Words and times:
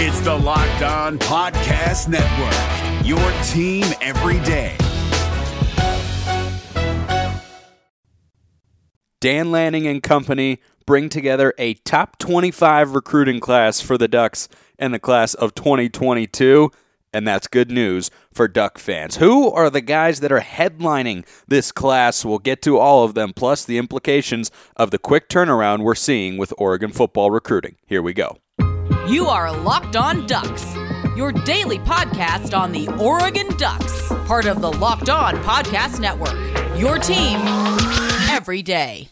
It's 0.00 0.20
the 0.20 0.32
Locked 0.32 0.82
On 0.82 1.18
Podcast 1.18 2.06
Network, 2.06 3.04
your 3.04 3.18
team 3.42 3.84
every 4.00 4.38
day. 4.44 4.76
Dan 9.20 9.50
Lanning 9.50 9.88
and 9.88 10.00
company 10.00 10.60
bring 10.86 11.08
together 11.08 11.52
a 11.58 11.74
top 11.74 12.16
25 12.18 12.94
recruiting 12.94 13.40
class 13.40 13.80
for 13.80 13.98
the 13.98 14.06
Ducks 14.06 14.48
in 14.78 14.92
the 14.92 15.00
class 15.00 15.34
of 15.34 15.56
2022 15.56 16.70
and 17.12 17.26
that's 17.26 17.48
good 17.48 17.72
news 17.72 18.08
for 18.32 18.46
Duck 18.46 18.78
fans. 18.78 19.16
Who 19.16 19.50
are 19.50 19.68
the 19.68 19.80
guys 19.80 20.20
that 20.20 20.30
are 20.30 20.38
headlining 20.38 21.26
this 21.48 21.72
class? 21.72 22.24
We'll 22.24 22.38
get 22.38 22.62
to 22.62 22.78
all 22.78 23.02
of 23.02 23.14
them, 23.14 23.32
plus 23.32 23.64
the 23.64 23.78
implications 23.78 24.52
of 24.76 24.92
the 24.92 24.98
quick 24.98 25.28
turnaround 25.28 25.80
we're 25.80 25.96
seeing 25.96 26.36
with 26.36 26.54
Oregon 26.56 26.92
football 26.92 27.32
recruiting. 27.32 27.74
Here 27.86 28.02
we 28.02 28.12
go. 28.12 28.38
You 29.08 29.26
are 29.28 29.50
Locked 29.56 29.96
On 29.96 30.26
Ducks, 30.26 30.76
your 31.16 31.32
daily 31.32 31.78
podcast 31.78 32.54
on 32.54 32.72
the 32.72 32.88
Oregon 33.02 33.48
Ducks, 33.56 34.06
part 34.26 34.44
of 34.44 34.60
the 34.60 34.70
Locked 34.70 35.08
On 35.08 35.34
Podcast 35.36 35.98
Network. 35.98 36.36
Your 36.78 36.98
team 36.98 37.40
every 38.28 38.60
day. 38.60 39.08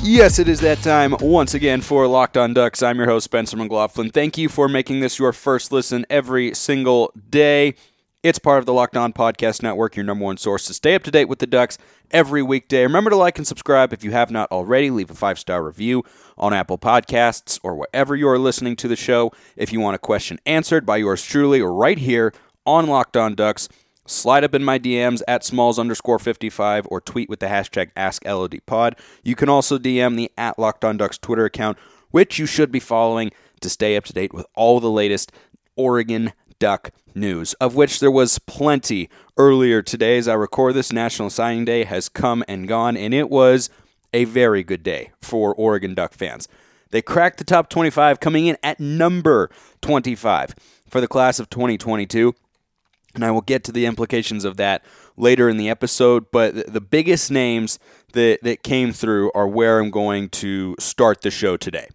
Yes, 0.00 0.38
it 0.38 0.46
is 0.46 0.60
that 0.60 0.78
time 0.82 1.16
once 1.20 1.54
again 1.54 1.80
for 1.80 2.06
Locked 2.06 2.36
On 2.36 2.54
Ducks. 2.54 2.84
I'm 2.84 2.98
your 2.98 3.06
host, 3.06 3.24
Spencer 3.24 3.56
McLaughlin. 3.56 4.10
Thank 4.10 4.38
you 4.38 4.48
for 4.48 4.68
making 4.68 5.00
this 5.00 5.18
your 5.18 5.32
first 5.32 5.72
listen 5.72 6.06
every 6.08 6.54
single 6.54 7.12
day. 7.30 7.74
It's 8.26 8.40
part 8.40 8.58
of 8.58 8.66
the 8.66 8.72
Locked 8.72 8.96
On 8.96 9.12
Podcast 9.12 9.62
Network, 9.62 9.94
your 9.94 10.04
number 10.04 10.24
one 10.24 10.36
source 10.36 10.66
to 10.66 10.74
stay 10.74 10.96
up 10.96 11.04
to 11.04 11.12
date 11.12 11.28
with 11.28 11.38
the 11.38 11.46
Ducks 11.46 11.78
every 12.10 12.42
weekday. 12.42 12.82
Remember 12.82 13.08
to 13.08 13.14
like 13.14 13.38
and 13.38 13.46
subscribe 13.46 13.92
if 13.92 14.02
you 14.02 14.10
have 14.10 14.32
not 14.32 14.50
already. 14.50 14.90
Leave 14.90 15.12
a 15.12 15.14
five 15.14 15.38
star 15.38 15.62
review 15.62 16.02
on 16.36 16.52
Apple 16.52 16.76
Podcasts 16.76 17.60
or 17.62 17.76
wherever 17.76 18.16
you 18.16 18.26
are 18.26 18.36
listening 18.36 18.74
to 18.74 18.88
the 18.88 18.96
show. 18.96 19.30
If 19.54 19.72
you 19.72 19.78
want 19.78 19.94
a 19.94 20.00
question 20.00 20.40
answered 20.44 20.84
by 20.84 20.96
yours 20.96 21.22
truly, 21.22 21.62
right 21.62 21.98
here 21.98 22.34
on 22.66 22.88
Locked 22.88 23.16
On 23.16 23.36
Ducks 23.36 23.68
slide 24.06 24.42
up 24.42 24.56
in 24.56 24.64
my 24.64 24.80
DMs 24.80 25.22
at 25.28 25.44
smalls 25.44 25.78
underscore 25.78 26.18
55 26.18 26.88
or 26.90 27.00
tweet 27.00 27.28
with 27.28 27.38
the 27.38 27.46
hashtag 27.46 27.92
AskLODPod. 27.92 28.98
You 29.22 29.36
can 29.36 29.48
also 29.48 29.78
DM 29.78 30.16
the 30.16 30.32
at 30.36 30.58
Locked 30.58 30.84
On 30.84 30.96
Ducks 30.96 31.18
Twitter 31.18 31.44
account, 31.44 31.78
which 32.10 32.40
you 32.40 32.46
should 32.46 32.72
be 32.72 32.80
following 32.80 33.30
to 33.60 33.70
stay 33.70 33.96
up 33.96 34.02
to 34.06 34.12
date 34.12 34.34
with 34.34 34.46
all 34.56 34.80
the 34.80 34.90
latest 34.90 35.30
Oregon 35.76 36.32
Duck 36.58 36.90
news, 37.14 37.54
of 37.54 37.74
which 37.74 38.00
there 38.00 38.10
was 38.10 38.38
plenty 38.40 39.08
earlier 39.36 39.82
today. 39.82 40.18
As 40.18 40.28
I 40.28 40.34
record 40.34 40.74
this, 40.74 40.92
National 40.92 41.30
Signing 41.30 41.64
Day 41.64 41.84
has 41.84 42.08
come 42.08 42.44
and 42.48 42.68
gone, 42.68 42.96
and 42.96 43.12
it 43.12 43.30
was 43.30 43.70
a 44.12 44.24
very 44.24 44.62
good 44.62 44.82
day 44.82 45.12
for 45.20 45.54
Oregon 45.54 45.94
Duck 45.94 46.14
fans. 46.14 46.48
They 46.90 47.02
cracked 47.02 47.38
the 47.38 47.44
top 47.44 47.68
25, 47.68 48.20
coming 48.20 48.46
in 48.46 48.56
at 48.62 48.80
number 48.80 49.50
25 49.82 50.54
for 50.88 51.00
the 51.00 51.08
class 51.08 51.38
of 51.38 51.50
2022 51.50 52.34
and 53.16 53.24
I 53.24 53.32
will 53.32 53.40
get 53.40 53.64
to 53.64 53.72
the 53.72 53.86
implications 53.86 54.44
of 54.44 54.58
that 54.58 54.84
later 55.16 55.48
in 55.48 55.56
the 55.56 55.68
episode. 55.68 56.30
But 56.30 56.72
the 56.72 56.80
biggest 56.80 57.30
names 57.30 57.80
that, 58.12 58.38
that 58.42 58.62
came 58.62 58.92
through 58.92 59.32
are 59.34 59.48
where 59.48 59.80
I'm 59.80 59.90
going 59.90 60.28
to 60.30 60.76
start 60.78 61.22
the 61.22 61.30
show 61.30 61.56
today. 61.56 61.88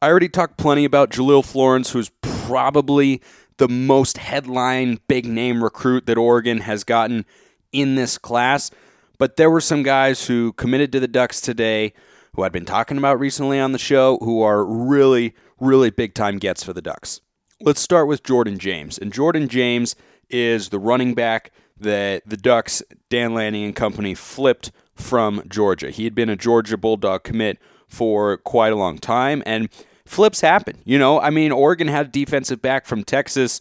I 0.00 0.08
already 0.08 0.28
talked 0.28 0.56
plenty 0.56 0.84
about 0.84 1.10
Jahlil 1.10 1.44
Florence, 1.44 1.90
who's 1.90 2.10
probably 2.22 3.20
the 3.58 3.68
most 3.68 4.18
headline 4.18 4.98
big 5.08 5.26
name 5.26 5.62
recruit 5.62 6.06
that 6.06 6.18
Oregon 6.18 6.58
has 6.58 6.84
gotten 6.84 7.24
in 7.72 7.94
this 7.94 8.18
class. 8.18 8.70
But 9.18 9.36
there 9.36 9.50
were 9.50 9.60
some 9.60 9.82
guys 9.82 10.26
who 10.26 10.52
committed 10.52 10.92
to 10.92 11.00
the 11.00 11.08
Ducks 11.08 11.40
today 11.40 11.92
who 12.34 12.42
I'd 12.42 12.52
been 12.52 12.66
talking 12.66 12.98
about 12.98 13.18
recently 13.18 13.58
on 13.58 13.72
the 13.72 13.78
show 13.78 14.18
who 14.18 14.42
are 14.42 14.64
really, 14.64 15.34
really 15.58 15.90
big 15.90 16.12
time 16.12 16.38
gets 16.38 16.62
for 16.62 16.74
the 16.74 16.82
Ducks. 16.82 17.22
Let's 17.62 17.80
start 17.80 18.08
with 18.08 18.22
Jordan 18.22 18.58
James. 18.58 18.98
And 18.98 19.10
Jordan 19.10 19.48
James 19.48 19.96
is 20.28 20.68
the 20.68 20.78
running 20.78 21.14
back 21.14 21.50
that 21.78 22.22
the 22.26 22.36
Ducks, 22.36 22.82
Dan 23.08 23.32
Lanning 23.32 23.64
and 23.64 23.74
company, 23.74 24.14
flipped 24.14 24.70
from 24.94 25.42
Georgia. 25.48 25.90
He 25.90 26.04
had 26.04 26.14
been 26.14 26.28
a 26.28 26.36
Georgia 26.36 26.76
Bulldog 26.76 27.24
commit 27.24 27.58
for 27.88 28.36
quite 28.38 28.72
a 28.72 28.76
long 28.76 28.98
time, 28.98 29.42
and 29.46 29.68
flips 30.06 30.40
happen. 30.40 30.78
You 30.84 30.98
know, 30.98 31.20
I 31.20 31.30
mean, 31.30 31.52
Oregon 31.52 31.88
had 31.88 32.06
a 32.06 32.10
defensive 32.10 32.62
back 32.62 32.86
from 32.86 33.04
Texas 33.04 33.60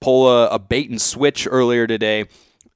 pull 0.00 0.28
a, 0.28 0.48
a 0.48 0.58
bait 0.58 0.90
and 0.90 1.00
switch 1.00 1.48
earlier 1.50 1.86
today 1.86 2.26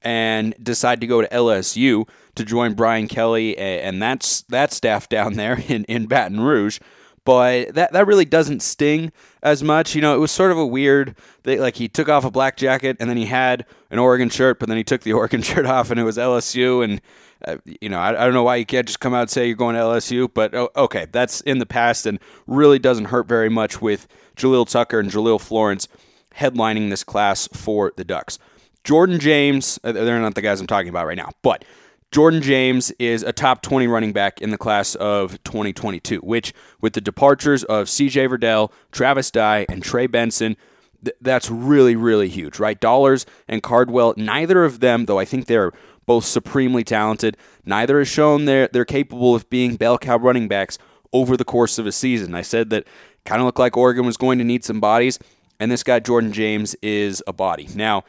and 0.01 0.55
decide 0.61 0.99
to 1.01 1.07
go 1.07 1.21
to 1.21 1.27
LSU 1.27 2.07
to 2.35 2.43
join 2.43 2.73
Brian 2.73 3.07
Kelly 3.07 3.57
and 3.57 4.01
that's 4.01 4.41
that 4.43 4.73
staff 4.73 5.07
down 5.09 5.33
there 5.33 5.61
in, 5.67 5.83
in 5.85 6.07
Baton 6.07 6.39
Rouge 6.39 6.79
but 7.25 7.73
that 7.75 7.93
that 7.93 8.07
really 8.07 8.25
doesn't 8.25 8.61
sting 8.61 9.11
as 9.43 9.63
much. 9.63 9.95
You 9.95 10.01
know, 10.01 10.15
it 10.15 10.19
was 10.19 10.31
sort 10.31 10.51
of 10.51 10.57
a 10.57 10.65
weird. 10.65 11.15
Like 11.45 11.75
he 11.75 11.87
took 11.87 12.09
off 12.09 12.25
a 12.25 12.31
black 12.31 12.57
jacket 12.57 12.97
and 12.99 13.09
then 13.09 13.17
he 13.17 13.25
had 13.25 13.65
an 13.89 13.99
Oregon 13.99 14.29
shirt, 14.29 14.59
but 14.59 14.67
then 14.69 14.77
he 14.77 14.83
took 14.83 15.01
the 15.01 15.13
Oregon 15.21 15.41
shirt 15.41 15.65
off 15.65 15.91
and 15.91 15.99
it 15.99 16.03
was 16.03 16.17
LSU. 16.17 16.83
And 16.83 17.01
uh, 17.45 17.57
you 17.65 17.89
know, 17.89 17.99
I, 17.99 18.09
I, 18.09 18.25
don't 18.25 18.33
know 18.33 18.43
why 18.43 18.57
you 18.57 18.65
can't 18.65 18.85
just 18.85 18.99
come 18.99 19.13
out 19.13 19.21
and 19.21 19.29
say 19.29 19.47
you're 19.47 19.55
going 19.55 19.75
to 19.75 19.81
LSU, 19.81 20.31
but 20.31 20.53
oh, 20.53 20.69
okay, 20.75 21.07
that's 21.11 21.41
in 21.41 21.57
the 21.57 21.65
past 21.65 22.05
and 22.05 22.19
really 22.45 22.77
doesn't 22.77 23.05
hurt 23.05 23.27
very 23.27 23.49
much 23.49 23.81
with 23.81 24.07
Jahlil 24.35 24.69
Tucker 24.69 24.99
and 24.99 25.09
Jahlil 25.09 25.41
Florence 25.41 25.87
headlining 26.35 26.91
this 26.91 27.03
class 27.03 27.47
for 27.47 27.93
the 27.97 28.03
Ducks. 28.03 28.37
Jordan 28.83 29.19
James, 29.19 29.79
uh, 29.83 29.91
they're 29.91 30.19
not 30.19 30.35
the 30.35 30.41
guys 30.41 30.61
I'm 30.61 30.67
talking 30.67 30.89
about 30.89 31.07
right 31.07 31.17
now, 31.17 31.31
but 31.41 31.65
Jordan 32.11 32.41
James 32.41 32.91
is 32.99 33.23
a 33.23 33.31
top 33.31 33.61
20 33.61 33.87
running 33.87 34.11
back 34.11 34.41
in 34.41 34.49
the 34.49 34.57
class 34.57 34.95
of 34.95 35.41
2022, 35.43 36.19
which, 36.19 36.53
with 36.81 36.91
the 36.91 36.99
departures 36.99 37.63
of 37.63 37.87
CJ 37.87 38.27
Verdell, 38.27 38.69
Travis 38.91 39.31
Dye, 39.31 39.65
and 39.69 39.81
Trey 39.81 40.07
Benson, 40.07 40.57
th- 41.05 41.15
that's 41.21 41.49
really, 41.49 41.95
really 41.95 42.27
huge, 42.27 42.59
right? 42.59 42.77
Dollars 42.77 43.25
and 43.47 43.63
Cardwell, 43.63 44.13
neither 44.17 44.65
of 44.65 44.81
them, 44.81 45.05
though 45.05 45.19
I 45.19 45.23
think 45.23 45.45
they're 45.45 45.71
both 46.05 46.25
supremely 46.25 46.83
talented, 46.83 47.37
neither 47.65 47.99
has 47.99 48.09
shown 48.09 48.43
they're, 48.43 48.67
they're 48.67 48.83
capable 48.83 49.33
of 49.33 49.49
being 49.49 49.77
bell 49.77 49.97
cow 49.97 50.17
running 50.17 50.49
backs 50.49 50.77
over 51.13 51.37
the 51.37 51.45
course 51.45 51.77
of 51.77 51.87
a 51.87 51.93
season. 51.93 52.35
I 52.35 52.41
said 52.41 52.71
that 52.71 52.85
kind 53.23 53.41
of 53.41 53.45
looked 53.45 53.59
like 53.59 53.77
Oregon 53.77 54.05
was 54.05 54.17
going 54.17 54.37
to 54.37 54.43
need 54.43 54.65
some 54.65 54.81
bodies, 54.81 55.17
and 55.61 55.71
this 55.71 55.83
guy, 55.83 56.01
Jordan 56.01 56.33
James, 56.33 56.75
is 56.81 57.23
a 57.25 57.31
body. 57.31 57.69
Now, 57.73 58.03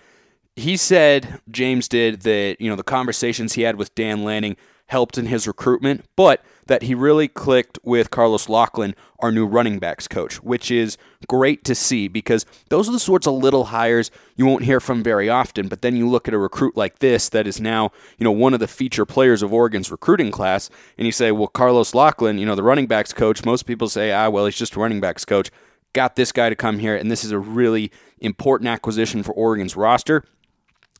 he 0.56 0.76
said 0.76 1.40
James 1.50 1.88
did 1.88 2.22
that 2.22 2.56
you 2.60 2.68
know 2.68 2.76
the 2.76 2.82
conversations 2.82 3.54
he 3.54 3.62
had 3.62 3.76
with 3.76 3.94
Dan 3.94 4.24
Lanning 4.24 4.56
helped 4.86 5.16
in 5.16 5.26
his 5.26 5.46
recruitment, 5.46 6.04
but 6.16 6.44
that 6.66 6.82
he 6.82 6.94
really 6.94 7.26
clicked 7.26 7.78
with 7.82 8.10
Carlos 8.10 8.46
Locklyn, 8.48 8.94
our 9.20 9.32
new 9.32 9.46
running 9.46 9.78
backs 9.78 10.06
coach, 10.06 10.42
which 10.42 10.70
is 10.70 10.98
great 11.26 11.64
to 11.64 11.74
see 11.74 12.08
because 12.08 12.44
those 12.68 12.88
are 12.88 12.92
the 12.92 13.00
sorts 13.00 13.26
of 13.26 13.34
little 13.34 13.64
hires 13.64 14.10
you 14.36 14.44
won't 14.44 14.64
hear 14.64 14.80
from 14.80 15.02
very 15.02 15.30
often. 15.30 15.66
But 15.66 15.80
then 15.80 15.96
you 15.96 16.06
look 16.08 16.28
at 16.28 16.34
a 16.34 16.38
recruit 16.38 16.76
like 16.76 16.98
this 16.98 17.30
that 17.30 17.46
is 17.46 17.58
now, 17.58 17.90
you 18.18 18.24
know, 18.24 18.32
one 18.32 18.52
of 18.52 18.60
the 18.60 18.68
feature 18.68 19.06
players 19.06 19.42
of 19.42 19.52
Oregon's 19.52 19.90
recruiting 19.90 20.30
class, 20.30 20.68
and 20.98 21.06
you 21.06 21.12
say, 21.12 21.32
well, 21.32 21.48
Carlos 21.48 21.94
Locklyn, 21.94 22.38
you 22.38 22.44
know, 22.44 22.54
the 22.54 22.62
running 22.62 22.86
backs 22.86 23.14
coach, 23.14 23.44
most 23.46 23.64
people 23.64 23.88
say, 23.88 24.12
ah, 24.12 24.28
well, 24.28 24.44
he's 24.44 24.58
just 24.58 24.76
a 24.76 24.80
running 24.80 25.00
backs 25.00 25.24
coach. 25.24 25.50
Got 25.94 26.16
this 26.16 26.32
guy 26.32 26.50
to 26.50 26.56
come 26.56 26.78
here, 26.78 26.96
and 26.96 27.10
this 27.10 27.24
is 27.24 27.32
a 27.32 27.38
really 27.38 27.90
important 28.20 28.68
acquisition 28.68 29.22
for 29.22 29.32
Oregon's 29.32 29.74
roster. 29.74 30.24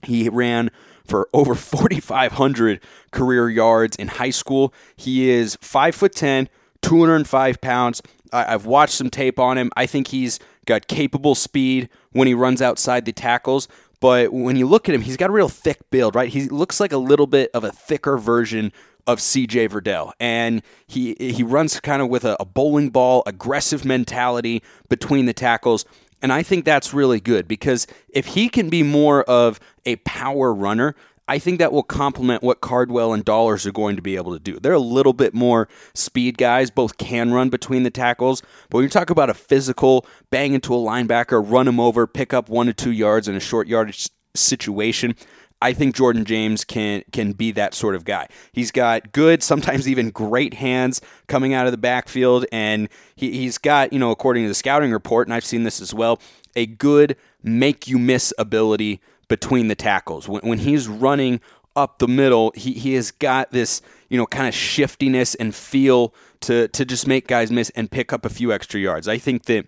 He 0.02 0.28
ran 0.28 0.70
for 1.06 1.28
over 1.32 1.54
4,500 1.56 2.80
career 3.10 3.48
yards 3.50 3.96
in 3.96 4.08
high 4.08 4.30
school. 4.30 4.72
He 4.96 5.30
is 5.30 5.56
5 5.60 5.94
foot 5.94 6.14
10, 6.14 6.48
205 6.82 7.60
pounds. 7.60 8.02
I've 8.32 8.64
watched 8.64 8.94
some 8.94 9.10
tape 9.10 9.38
on 9.38 9.58
him. 9.58 9.70
I 9.76 9.84
think 9.84 10.08
he's 10.08 10.38
got 10.64 10.88
capable 10.88 11.34
speed 11.34 11.90
when 12.12 12.26
he 12.26 12.34
runs 12.34 12.62
outside 12.62 13.04
the 13.04 13.12
tackles. 13.12 13.68
But 14.00 14.32
when 14.32 14.56
you 14.56 14.66
look 14.66 14.88
at 14.88 14.94
him, 14.94 15.02
he's 15.02 15.16
got 15.16 15.30
a 15.30 15.32
real 15.32 15.48
thick 15.48 15.78
build, 15.90 16.14
right? 16.14 16.28
He 16.28 16.48
looks 16.48 16.80
like 16.80 16.92
a 16.92 16.96
little 16.96 17.26
bit 17.26 17.50
of 17.54 17.62
a 17.62 17.70
thicker 17.70 18.16
version 18.16 18.72
of 19.06 19.18
CJ 19.18 19.68
Verdell. 19.68 20.12
And 20.18 20.62
he 20.86 21.14
he 21.18 21.42
runs 21.42 21.78
kind 21.80 22.02
of 22.02 22.08
with 22.08 22.24
a, 22.24 22.36
a 22.40 22.44
bowling 22.44 22.90
ball 22.90 23.22
aggressive 23.26 23.84
mentality 23.84 24.62
between 24.88 25.26
the 25.26 25.32
tackles. 25.32 25.84
And 26.22 26.32
I 26.32 26.42
think 26.42 26.64
that's 26.64 26.94
really 26.94 27.20
good 27.20 27.48
because 27.48 27.86
if 28.08 28.26
he 28.26 28.48
can 28.48 28.70
be 28.70 28.82
more 28.82 29.24
of 29.24 29.58
a 29.84 29.96
power 29.96 30.54
runner, 30.54 30.94
I 31.28 31.38
think 31.38 31.58
that 31.58 31.72
will 31.72 31.82
complement 31.82 32.42
what 32.42 32.60
Cardwell 32.60 33.12
and 33.12 33.24
Dollars 33.24 33.66
are 33.66 33.72
going 33.72 33.96
to 33.96 34.02
be 34.02 34.16
able 34.16 34.32
to 34.32 34.38
do. 34.38 34.58
They're 34.58 34.72
a 34.72 34.78
little 34.78 35.12
bit 35.12 35.34
more 35.34 35.68
speed 35.94 36.36
guys, 36.36 36.70
both 36.70 36.96
can 36.98 37.32
run 37.32 37.48
between 37.48 37.84
the 37.84 37.90
tackles. 37.90 38.42
But 38.68 38.78
when 38.78 38.84
you 38.84 38.88
talk 38.88 39.10
about 39.10 39.30
a 39.30 39.34
physical, 39.34 40.06
bang 40.30 40.54
into 40.54 40.74
a 40.74 40.78
linebacker, 40.78 41.42
run 41.44 41.68
him 41.68 41.80
over, 41.80 42.06
pick 42.06 42.32
up 42.32 42.48
one 42.48 42.66
to 42.66 42.72
two 42.72 42.90
yards 42.90 43.28
in 43.28 43.34
a 43.34 43.40
short 43.40 43.68
yardage 43.68 44.10
situation, 44.34 45.14
I 45.62 45.72
think 45.72 45.94
Jordan 45.94 46.24
James 46.24 46.64
can 46.64 47.04
can 47.12 47.32
be 47.32 47.52
that 47.52 47.74
sort 47.74 47.94
of 47.94 48.04
guy. 48.04 48.28
He's 48.52 48.70
got 48.70 49.12
good, 49.12 49.42
sometimes 49.42 49.88
even 49.88 50.10
great 50.10 50.54
hands 50.54 51.00
coming 51.28 51.54
out 51.54 51.66
of 51.66 51.72
the 51.72 51.78
backfield, 51.78 52.44
and 52.52 52.88
he, 53.14 53.32
he's 53.32 53.58
got, 53.58 53.92
you 53.92 53.98
know, 53.98 54.10
according 54.10 54.44
to 54.44 54.48
the 54.48 54.54
scouting 54.54 54.92
report, 54.92 55.26
and 55.26 55.34
I've 55.34 55.44
seen 55.44 55.62
this 55.62 55.80
as 55.80 55.94
well, 55.94 56.20
a 56.56 56.66
good 56.66 57.16
make 57.42 57.88
you 57.88 57.98
miss 57.98 58.34
ability 58.38 59.00
between 59.28 59.68
the 59.68 59.74
tackles. 59.74 60.28
When, 60.28 60.42
when 60.42 60.58
he's 60.58 60.88
running 60.88 61.40
up 61.76 61.98
the 61.98 62.08
middle. 62.08 62.52
He 62.54 62.72
he 62.72 62.94
has 62.94 63.10
got 63.10 63.50
this, 63.50 63.82
you 64.08 64.18
know, 64.18 64.26
kind 64.26 64.48
of 64.48 64.54
shiftiness 64.54 65.34
and 65.34 65.54
feel 65.54 66.14
to 66.40 66.68
to 66.68 66.84
just 66.84 67.06
make 67.06 67.26
guys 67.26 67.50
miss 67.50 67.70
and 67.70 67.90
pick 67.90 68.12
up 68.12 68.24
a 68.24 68.28
few 68.28 68.52
extra 68.52 68.80
yards. 68.80 69.08
I 69.08 69.18
think 69.18 69.44
that 69.44 69.66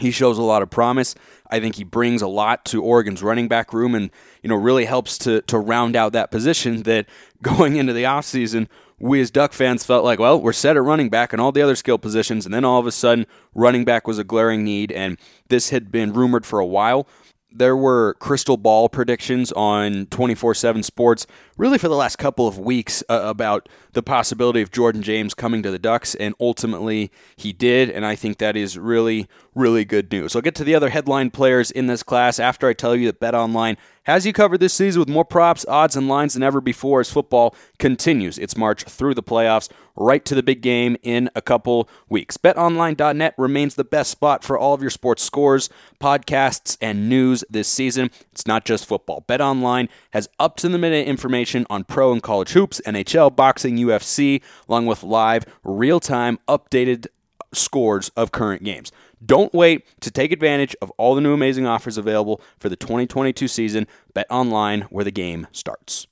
he 0.00 0.10
shows 0.10 0.38
a 0.38 0.42
lot 0.42 0.62
of 0.62 0.70
promise. 0.70 1.14
I 1.50 1.60
think 1.60 1.76
he 1.76 1.84
brings 1.84 2.22
a 2.22 2.28
lot 2.28 2.64
to 2.66 2.82
Oregon's 2.82 3.22
running 3.22 3.48
back 3.48 3.72
room 3.72 3.94
and, 3.94 4.10
you 4.42 4.48
know, 4.48 4.56
really 4.56 4.84
helps 4.84 5.18
to 5.18 5.42
to 5.42 5.58
round 5.58 5.96
out 5.96 6.12
that 6.12 6.30
position 6.30 6.82
that 6.84 7.06
going 7.42 7.76
into 7.76 7.92
the 7.92 8.04
offseason, 8.04 8.68
we 8.98 9.20
as 9.20 9.30
Duck 9.30 9.52
fans 9.52 9.84
felt 9.84 10.04
like, 10.04 10.18
well, 10.18 10.40
we're 10.40 10.52
set 10.52 10.76
at 10.76 10.82
running 10.82 11.08
back 11.08 11.32
and 11.32 11.40
all 11.40 11.52
the 11.52 11.62
other 11.62 11.76
skill 11.76 11.98
positions, 11.98 12.44
and 12.44 12.54
then 12.54 12.64
all 12.64 12.78
of 12.78 12.86
a 12.86 12.92
sudden 12.92 13.26
running 13.54 13.84
back 13.84 14.06
was 14.06 14.18
a 14.18 14.24
glaring 14.24 14.62
need, 14.62 14.92
and 14.92 15.16
this 15.48 15.70
had 15.70 15.90
been 15.90 16.12
rumored 16.12 16.44
for 16.44 16.58
a 16.58 16.66
while 16.66 17.06
there 17.52 17.76
were 17.76 18.14
crystal 18.14 18.56
ball 18.56 18.88
predictions 18.88 19.52
on 19.52 20.06
24 20.06 20.54
7 20.54 20.82
sports 20.82 21.26
really 21.56 21.78
for 21.78 21.88
the 21.88 21.96
last 21.96 22.16
couple 22.16 22.48
of 22.48 22.58
weeks 22.58 23.02
uh, 23.08 23.20
about 23.24 23.68
the 23.92 24.02
possibility 24.02 24.62
of 24.62 24.70
Jordan 24.70 25.02
James 25.02 25.34
coming 25.34 25.62
to 25.62 25.70
the 25.70 25.78
Ducks, 25.78 26.14
and 26.14 26.34
ultimately 26.40 27.10
he 27.36 27.52
did, 27.52 27.90
and 27.90 28.06
I 28.06 28.14
think 28.14 28.38
that 28.38 28.56
is 28.56 28.78
really, 28.78 29.28
really 29.54 29.84
good 29.84 30.10
news. 30.10 30.34
I'll 30.34 30.42
get 30.42 30.54
to 30.56 30.64
the 30.64 30.74
other 30.74 30.90
headline 30.90 31.30
players 31.30 31.70
in 31.70 31.86
this 31.86 32.02
class 32.02 32.38
after 32.38 32.68
I 32.68 32.72
tell 32.72 32.96
you 32.96 33.06
that 33.06 33.20
Bet 33.20 33.34
Online 33.34 33.76
has 34.10 34.26
you 34.26 34.32
covered 34.32 34.58
this 34.58 34.74
season 34.74 34.98
with 34.98 35.08
more 35.08 35.24
props, 35.24 35.64
odds, 35.68 35.94
and 35.94 36.08
lines 36.08 36.34
than 36.34 36.42
ever 36.42 36.60
before 36.60 37.00
as 37.00 37.10
football 37.10 37.54
continues 37.78 38.38
its 38.38 38.56
march 38.56 38.82
through 38.82 39.14
the 39.14 39.22
playoffs 39.22 39.68
right 39.94 40.24
to 40.24 40.34
the 40.34 40.42
big 40.42 40.62
game 40.62 40.96
in 41.02 41.30
a 41.36 41.42
couple 41.42 41.88
weeks. 42.08 42.36
BetOnline.net 42.36 43.34
remains 43.38 43.74
the 43.76 43.84
best 43.84 44.10
spot 44.10 44.42
for 44.42 44.58
all 44.58 44.74
of 44.74 44.80
your 44.80 44.90
sports 44.90 45.22
scores, 45.22 45.68
podcasts, 46.00 46.76
and 46.80 47.08
news 47.08 47.44
this 47.48 47.68
season. 47.68 48.10
It's 48.32 48.46
not 48.46 48.64
just 48.64 48.86
football. 48.86 49.24
BetOnline 49.28 49.88
has 50.10 50.28
up 50.40 50.56
to 50.56 50.68
the 50.68 50.78
minute 50.78 51.06
information 51.06 51.66
on 51.70 51.84
pro 51.84 52.12
and 52.12 52.22
college 52.22 52.50
hoops, 52.50 52.80
NHL, 52.84 53.36
boxing, 53.36 53.76
UFC, 53.76 54.42
along 54.68 54.86
with 54.86 55.02
live, 55.04 55.44
real 55.62 56.00
time, 56.00 56.38
updated 56.48 57.06
scores 57.52 58.08
of 58.10 58.32
current 58.32 58.64
games. 58.64 58.92
Don't 59.24 59.52
wait 59.52 59.84
to 60.00 60.10
take 60.10 60.32
advantage 60.32 60.74
of 60.80 60.90
all 60.92 61.14
the 61.14 61.20
new 61.20 61.34
amazing 61.34 61.66
offers 61.66 61.98
available 61.98 62.40
for 62.58 62.68
the 62.68 62.76
2022 62.76 63.48
season. 63.48 63.86
Bet 64.14 64.26
online 64.30 64.82
where 64.82 65.04
the 65.04 65.10
game 65.10 65.46
starts. 65.52 66.06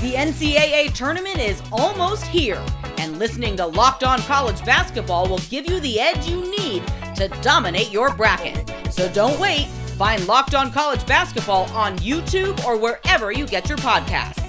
The 0.00 0.14
NCAA 0.18 0.92
tournament 0.94 1.38
is 1.38 1.62
almost 1.70 2.24
here, 2.24 2.62
and 2.98 3.18
listening 3.18 3.56
to 3.56 3.66
Locked 3.66 4.02
On 4.02 4.18
College 4.22 4.64
Basketball 4.64 5.28
will 5.28 5.38
give 5.38 5.70
you 5.70 5.78
the 5.80 6.00
edge 6.00 6.28
you 6.28 6.40
need 6.58 6.86
to 7.14 7.28
dominate 7.40 7.92
your 7.92 8.14
bracket. 8.14 8.70
So 8.92 9.08
don't 9.12 9.38
wait. 9.38 9.66
Find 9.96 10.26
Locked 10.26 10.54
On 10.54 10.72
College 10.72 11.06
Basketball 11.06 11.64
on 11.70 11.96
YouTube 11.98 12.64
or 12.64 12.76
wherever 12.76 13.30
you 13.30 13.46
get 13.46 13.68
your 13.68 13.78
podcasts. 13.78 14.41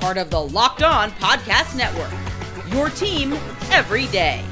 Part 0.00 0.18
of 0.18 0.30
the 0.30 0.40
Locked 0.40 0.82
On 0.82 1.10
Podcast 1.12 1.76
Network. 1.76 2.12
Your 2.72 2.90
team 2.90 3.32
every 3.70 4.06
day. 4.08 4.44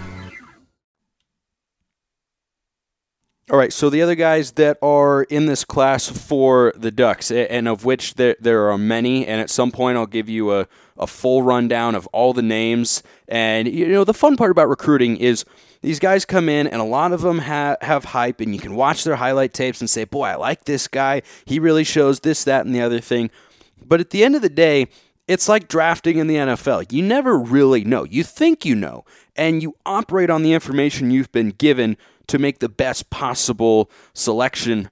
All 3.50 3.58
right, 3.58 3.75
so 3.75 3.91
the 3.91 4.00
other 4.00 4.14
guys 4.14 4.52
that 4.52 4.79
are 4.81 5.25
in 5.25 5.44
this 5.44 5.67
class 5.67 6.08
for 6.08 6.73
the 6.76 6.91
Ducks, 6.91 7.31
and 7.31 7.69
of 7.69 7.85
which 7.85 8.14
there, 8.14 8.37
there 8.41 8.70
are 8.70 8.79
many, 8.79 9.26
and 9.26 9.38
at 9.38 9.50
some 9.50 9.70
point 9.70 9.99
I'll 9.99 10.06
give 10.06 10.31
you 10.31 10.55
a, 10.55 10.67
a 10.96 11.06
full 11.06 11.43
rundown 11.43 11.94
of 11.94 12.06
all 12.06 12.32
the 12.32 12.41
names. 12.41 13.02
And, 13.29 13.69
you 13.69 13.87
know, 13.88 14.02
the 14.02 14.14
fun 14.14 14.38
part 14.38 14.50
about 14.50 14.70
recruiting 14.70 15.19
is 15.19 15.44
these 15.82 15.99
guys 15.99 16.25
come 16.25 16.49
in, 16.49 16.67
and 16.67 16.81
a 16.81 16.85
lot 16.85 17.12
of 17.12 17.20
them 17.20 17.41
ha- 17.41 17.76
have 17.82 18.06
hype, 18.06 18.41
and 18.41 18.55
you 18.55 18.61
can 18.61 18.76
watch 18.76 19.05
their 19.05 19.17
highlight 19.17 19.52
tapes 19.52 19.81
and 19.81 19.91
say, 19.91 20.05
boy, 20.05 20.25
I 20.25 20.37
like 20.37 20.64
this 20.64 20.88
guy. 20.88 21.20
He 21.44 21.58
really 21.58 21.85
shows 21.85 22.20
this, 22.20 22.44
that, 22.44 22.64
and 22.64 22.75
the 22.75 22.81
other 22.81 22.99
thing. 22.99 23.31
But 23.85 24.00
at 24.00 24.08
the 24.08 24.25
end 24.25 24.37
of 24.37 24.41
the 24.41 24.49
day, 24.49 24.88
it's 25.26 25.49
like 25.49 25.69
drafting 25.69 26.19
in 26.19 26.26
the 26.26 26.37
NFL. 26.37 26.93
You 26.93 27.03
never 27.03 27.38
really 27.38 27.85
know. 27.85 28.05
You 28.05 28.23
think 28.23 28.65
you 28.65 28.75
know, 28.75 29.05
and 29.37 29.62
you 29.62 29.76
operate 29.87 30.31
on 30.31 30.43
the 30.43 30.53
information 30.53 31.11
you've 31.11 31.32
been 31.32 31.50
given 31.50 31.97
to 32.26 32.38
make 32.38 32.59
the 32.59 32.69
best 32.69 33.11
possible 33.11 33.91
selection 34.12 34.91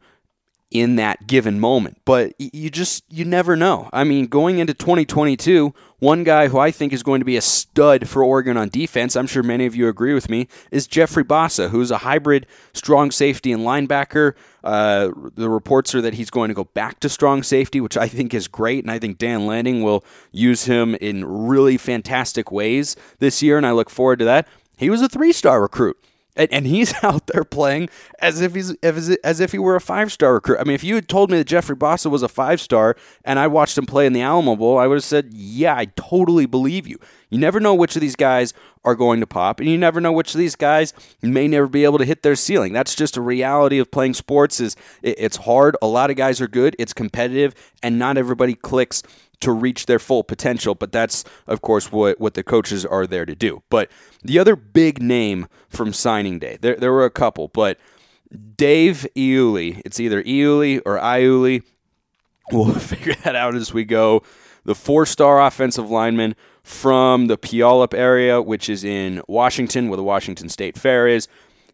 in 0.73 0.97
that 0.97 1.27
given 1.27 1.61
moment. 1.61 1.99
But 2.05 2.33
you 2.39 2.71
just 2.71 3.05
you 3.11 3.25
never 3.25 3.55
know. 3.57 3.91
I 3.93 4.05
mean, 4.05 4.27
going 4.27 4.59
into 4.59 4.75
2022, 4.75 5.75
one 5.99 6.25
guy 6.25 6.49
who 6.49 6.59
I 6.59 6.71
think 6.71 6.93
is 6.93 7.03
going 7.03 7.21
to 7.21 7.25
be 7.25 7.37
a 7.37 7.43
stud 7.43 8.09
for 8.09 8.25
Oregon 8.25 8.57
on 8.57 8.71
defense, 8.71 9.15
I'm 9.15 9.27
sure 9.27 9.43
many 9.43 9.67
of 9.67 9.77
you 9.77 9.87
agree 9.87 10.15
with 10.15 10.29
me, 10.29 10.49
is 10.71 10.87
Jeffrey 10.87 11.25
Bassa, 11.25 11.69
who's 11.69 11.91
a 11.91 11.99
hybrid 11.99 12.47
strong 12.73 13.11
safety 13.11 13.53
and 13.53 13.63
linebacker. 13.63 14.33
Uh, 14.65 15.11
the 15.35 15.51
reports 15.51 15.95
are 15.95 16.01
that 16.01 16.15
he's 16.15 16.31
going 16.31 16.49
to 16.49 16.55
go 16.55 16.65
back 16.65 17.01
to 17.01 17.09
strong 17.09 17.43
safety, 17.43 17.81
which 17.81 17.97
I 17.97 18.09
think 18.09 18.33
is 18.33 18.49
great, 18.49 18.83
and 18.83 18.91
I 18.91 18.99
think 18.99 19.19
Dan 19.19 19.47
Lanning 19.47 19.83
will 19.83 20.05
use 20.33 20.65
him 20.65 20.95
in 20.97 21.25
really 21.25 21.77
fantastic 21.77 22.51
ways 22.51 22.97
this 23.19 23.43
year, 23.43 23.57
and 23.57 23.67
I 23.67 23.73
look 23.73 23.91
forward 23.91 24.19
to 24.21 24.25
that. 24.25 24.49
He 24.77 24.91
was 24.91 25.03
a 25.03 25.09
three-star 25.09 25.61
recruit 25.61 25.99
and, 26.37 26.67
he's 26.67 26.95
out 27.05 27.27
there 27.29 27.45
playing 27.45 27.89
as 28.21 28.41
if 28.41 28.55
he's 28.55 28.75
as, 28.83 29.41
if 29.41 29.53
he 29.53 29.59
were 29.59 29.77
a 29.77 29.81
five 29.81 30.13
star 30.13 30.35
recruit. 30.35 30.59
I 30.59 30.65
mean, 30.65 30.75
if 30.75 30.85
you 30.85 30.95
had 30.95 31.09
told 31.09 31.31
me 31.31 31.39
that 31.39 31.47
Jeffrey 31.47 31.77
Bassa 31.77 32.11
was 32.11 32.23
a 32.23 32.29
five 32.29 32.61
star 32.61 32.97
and 33.25 33.39
I 33.39 33.47
watched 33.47 33.77
him 33.77 33.87
play 33.87 34.07
in 34.07 34.13
the 34.13 34.23
Alamo 34.23 34.57
Bowl, 34.57 34.79
I 34.79 34.87
would 34.87 34.97
have 34.97 35.05
said, 35.05 35.31
"Yeah, 35.33 35.77
I 35.77 35.87
totally 35.97 36.47
believe 36.47 36.87
you." 36.87 36.99
You 37.31 37.39
never 37.39 37.61
know 37.61 37.75
which 37.75 37.97
of 37.97 38.03
these 38.03 38.17
guys 38.17 38.53
are 38.85 38.95
going 38.95 39.21
to 39.21 39.27
pop, 39.27 39.61
and 39.61 39.69
you 39.69 39.79
never 39.79 40.01
know 40.01 40.13
which 40.13 40.35
of 40.35 40.39
these 40.39 40.57
guys 40.57 40.93
may 41.23 41.49
never 41.49 41.67
be 41.67 41.85
able 41.85 41.99
to 41.99 42.05
hit 42.05 42.23
their 42.23 42.37
ceiling. 42.37 42.73
That's 42.73 42.95
just 42.95 43.17
a 43.17 43.23
reality 43.23 43.79
of 43.79 43.91
playing 43.91 44.15
sports. 44.15 44.61
Is 44.61 44.77
it's 45.03 45.37
hard. 45.39 45.77
A 45.83 45.87
lot 45.87 46.11
of 46.11 46.17
guys 46.17 46.41
are 46.41 46.49
good. 46.49 46.77
It's 46.79 46.93
competitive, 46.93 47.55
and 47.83 47.99
not 47.99 48.19
everybody 48.19 48.55
clicks 48.55 49.03
to 49.43 49.53
reach 49.53 49.87
their 49.87 49.99
full 49.99 50.25
potential. 50.25 50.75
But 50.75 50.93
that's, 50.93 51.25
of 51.47 51.63
course, 51.63 51.93
what, 51.93 52.21
what 52.21 52.35
the 52.35 52.43
coaches 52.43 52.85
are 52.85 53.07
there 53.07 53.27
to 53.27 53.35
do. 53.35 53.63
But 53.71 53.91
the 54.23 54.39
other 54.39 54.57
big 54.57 55.03
name 55.03 55.47
from 55.69 55.93
signing 55.93 56.39
day, 56.39 56.59
there, 56.61 56.77
there 56.77 56.93
were 56.93 57.05
a 57.05 57.11
couple, 57.11 57.49
but 57.49 57.79
Dave 58.57 59.07
Iuli, 59.15 59.83
it's 59.85 60.01
either 60.01 60.23
Iuli 60.23 60.81
or 60.87 60.99
Iuli. 60.99 61.63
We'll 62.51 62.75
figure 62.75 63.15
that 63.25 63.37
out 63.37 63.55
as 63.55 63.73
we 63.73 63.85
go. 63.85 64.23
The 64.65 64.75
four 64.75 65.07
star 65.07 65.45
offensive 65.45 65.91
lineman 65.91 66.35
from 66.63 67.27
the 67.27 67.37
Puyallup 67.37 67.95
area, 67.95 68.41
which 68.41 68.69
is 68.69 68.85
in 68.85 69.23
Washington, 69.27 69.89
where 69.89 69.97
the 69.97 70.05
Washington 70.05 70.49
State 70.49 70.79
Fair 70.79 71.09
is. 71.09 71.29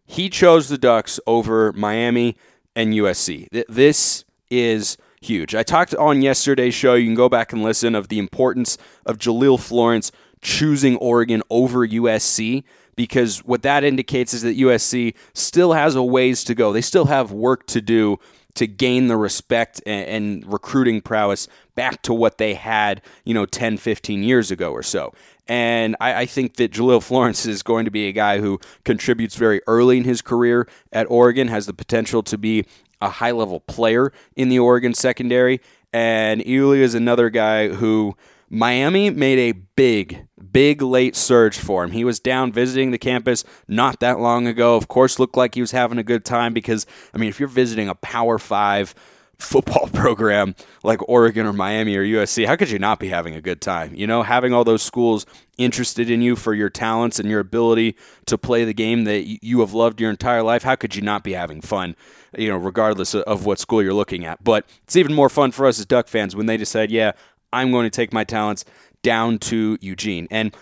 He 0.05 0.29
chose 0.29 0.69
the 0.69 0.77
Ducks 0.77 1.19
over 1.27 1.71
Miami 1.73 2.35
and 2.75 2.93
USC. 2.93 3.47
This 3.67 4.25
is 4.49 4.97
huge. 5.21 5.55
I 5.55 5.63
talked 5.63 5.93
on 5.95 6.21
yesterday's 6.21 6.73
show, 6.73 6.95
you 6.95 7.05
can 7.05 7.15
go 7.15 7.29
back 7.29 7.53
and 7.53 7.63
listen, 7.63 7.95
of 7.95 8.07
the 8.07 8.19
importance 8.19 8.77
of 9.05 9.17
Jahlil 9.17 9.59
Florence 9.59 10.11
choosing 10.41 10.95
Oregon 10.97 11.43
over 11.49 11.87
USC 11.87 12.63
because 12.95 13.39
what 13.45 13.61
that 13.61 13.83
indicates 13.83 14.33
is 14.33 14.41
that 14.41 14.57
USC 14.57 15.15
still 15.33 15.73
has 15.73 15.95
a 15.95 16.03
ways 16.03 16.43
to 16.43 16.53
go. 16.53 16.73
They 16.73 16.81
still 16.81 17.05
have 17.05 17.31
work 17.31 17.65
to 17.67 17.81
do 17.81 18.19
to 18.55 18.67
gain 18.67 19.07
the 19.07 19.15
respect 19.15 19.81
and, 19.85 20.09
and, 20.09 20.51
recruiting 20.51 20.99
prowess 20.99 21.47
back 21.75 22.01
to 22.01 22.13
what 22.13 22.39
they 22.39 22.55
had, 22.55 23.01
you 23.23 23.33
know, 23.33 23.45
10, 23.45 23.77
15 23.77 24.23
years 24.23 24.51
ago 24.51 24.71
or 24.73 24.83
so. 24.83 25.13
And 25.47 25.95
I, 26.01 26.21
I, 26.21 26.25
think 26.25 26.55
that 26.55 26.71
Jahlil 26.71 27.01
Florence 27.01 27.45
is 27.45 27.63
going 27.63 27.85
to 27.85 27.91
be 27.91 28.07
a 28.07 28.11
guy 28.11 28.39
who 28.39 28.59
contributes 28.83 29.35
very 29.35 29.61
early 29.65 29.97
in 29.97 30.03
his 30.03 30.21
career 30.21 30.67
at 30.91 31.09
Oregon, 31.09 31.47
has 31.47 31.67
the 31.67 31.73
potential 31.73 32.21
to 32.23 32.37
be 32.37 32.65
a 33.01 33.09
high 33.09 33.31
level 33.31 33.59
player 33.61 34.11
in 34.35 34.49
the 34.49 34.59
Oregon 34.59 34.93
secondary. 34.93 35.61
And 35.91 36.41
Iuli 36.41 36.79
is 36.79 36.95
another 36.95 37.29
guy 37.29 37.69
who 37.69 38.15
Miami 38.49 39.09
made 39.09 39.39
a 39.39 39.51
big, 39.75 40.27
big 40.51 40.81
late 40.81 41.15
surge 41.15 41.57
for 41.57 41.83
him. 41.83 41.91
He 41.91 42.03
was 42.03 42.19
down 42.19 42.51
visiting 42.51 42.91
the 42.91 42.97
campus 42.97 43.43
not 43.67 43.99
that 43.99 44.19
long 44.19 44.47
ago. 44.47 44.75
Of 44.75 44.87
course, 44.87 45.19
looked 45.19 45.37
like 45.37 45.55
he 45.55 45.61
was 45.61 45.71
having 45.71 45.97
a 45.97 46.03
good 46.03 46.25
time 46.25 46.53
because, 46.53 46.85
I 47.13 47.17
mean, 47.17 47.29
if 47.29 47.39
you're 47.39 47.49
visiting 47.49 47.89
a 47.89 47.95
Power 47.95 48.39
Five 48.39 48.95
football 49.39 49.87
program 49.93 50.53
like 50.83 50.99
Oregon 51.09 51.45
or 51.45 51.53
Miami 51.53 51.95
or 51.95 52.03
USC, 52.03 52.45
how 52.45 52.55
could 52.55 52.69
you 52.69 52.79
not 52.79 52.99
be 52.99 53.07
having 53.07 53.33
a 53.35 53.41
good 53.41 53.61
time? 53.61 53.95
You 53.95 54.05
know, 54.05 54.21
having 54.21 54.53
all 54.53 54.63
those 54.63 54.83
schools 54.83 55.25
interested 55.57 56.09
in 56.09 56.21
you 56.21 56.35
for 56.35 56.53
your 56.53 56.69
talents 56.69 57.19
and 57.19 57.29
your 57.29 57.39
ability 57.39 57.95
to 58.25 58.37
play 58.37 58.65
the 58.65 58.73
game 58.73 59.05
that 59.05 59.43
you 59.43 59.61
have 59.61 59.73
loved 59.73 59.99
your 59.99 60.09
entire 60.11 60.43
life, 60.43 60.63
how 60.63 60.75
could 60.75 60.95
you 60.95 61.01
not 61.01 61.23
be 61.23 61.33
having 61.33 61.61
fun? 61.61 61.95
You 62.37 62.49
know, 62.49 62.57
regardless 62.57 63.15
of 63.15 63.45
what 63.45 63.59
school 63.59 63.81
you're 63.81 63.93
looking 63.93 64.25
at. 64.25 64.43
But 64.43 64.69
it's 64.83 64.95
even 64.95 65.13
more 65.13 65.29
fun 65.29 65.51
for 65.51 65.65
us 65.65 65.79
as 65.79 65.85
Duck 65.85 66.07
fans 66.07 66.35
when 66.35 66.45
they 66.45 66.57
decide, 66.57 66.91
yeah, 66.91 67.13
I'm 67.51 67.71
going 67.71 67.85
to 67.85 67.89
take 67.89 68.13
my 68.13 68.23
talents 68.23 68.65
down 69.01 69.39
to 69.39 69.77
Eugene. 69.81 70.27
And 70.29 70.55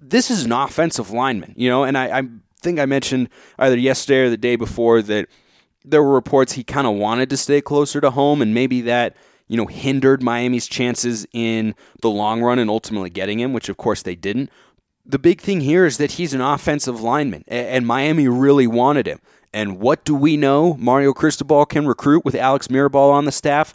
this 0.00 0.30
is 0.30 0.44
an 0.44 0.52
offensive 0.52 1.10
lineman, 1.10 1.54
you 1.56 1.68
know, 1.68 1.84
and 1.84 1.98
I, 1.98 2.18
I 2.20 2.22
think 2.62 2.78
I 2.78 2.86
mentioned 2.86 3.28
either 3.58 3.76
yesterday 3.76 4.20
or 4.20 4.30
the 4.30 4.36
day 4.36 4.56
before 4.56 5.02
that 5.02 5.28
there 5.86 6.02
were 6.02 6.14
reports 6.14 6.52
he 6.52 6.64
kind 6.64 6.86
of 6.86 6.94
wanted 6.96 7.30
to 7.30 7.36
stay 7.36 7.60
closer 7.60 8.00
to 8.00 8.10
home, 8.10 8.42
and 8.42 8.52
maybe 8.52 8.80
that 8.82 9.16
you 9.48 9.56
know 9.56 9.66
hindered 9.66 10.22
Miami's 10.22 10.66
chances 10.66 11.26
in 11.32 11.74
the 12.02 12.10
long 12.10 12.42
run 12.42 12.58
and 12.58 12.68
ultimately 12.68 13.10
getting 13.10 13.40
him, 13.40 13.52
which 13.52 13.68
of 13.68 13.76
course 13.76 14.02
they 14.02 14.16
didn't. 14.16 14.50
The 15.04 15.20
big 15.20 15.40
thing 15.40 15.60
here 15.60 15.86
is 15.86 15.98
that 15.98 16.12
he's 16.12 16.34
an 16.34 16.40
offensive 16.40 17.00
lineman, 17.00 17.44
and 17.46 17.86
Miami 17.86 18.26
really 18.26 18.66
wanted 18.66 19.06
him. 19.06 19.20
And 19.52 19.78
what 19.78 20.04
do 20.04 20.14
we 20.14 20.36
know 20.36 20.74
Mario 20.74 21.14
Cristobal 21.14 21.64
can 21.64 21.86
recruit 21.86 22.24
with 22.24 22.34
Alex 22.34 22.66
Mirabal 22.66 23.12
on 23.12 23.24
the 23.24 23.32
staff? 23.32 23.72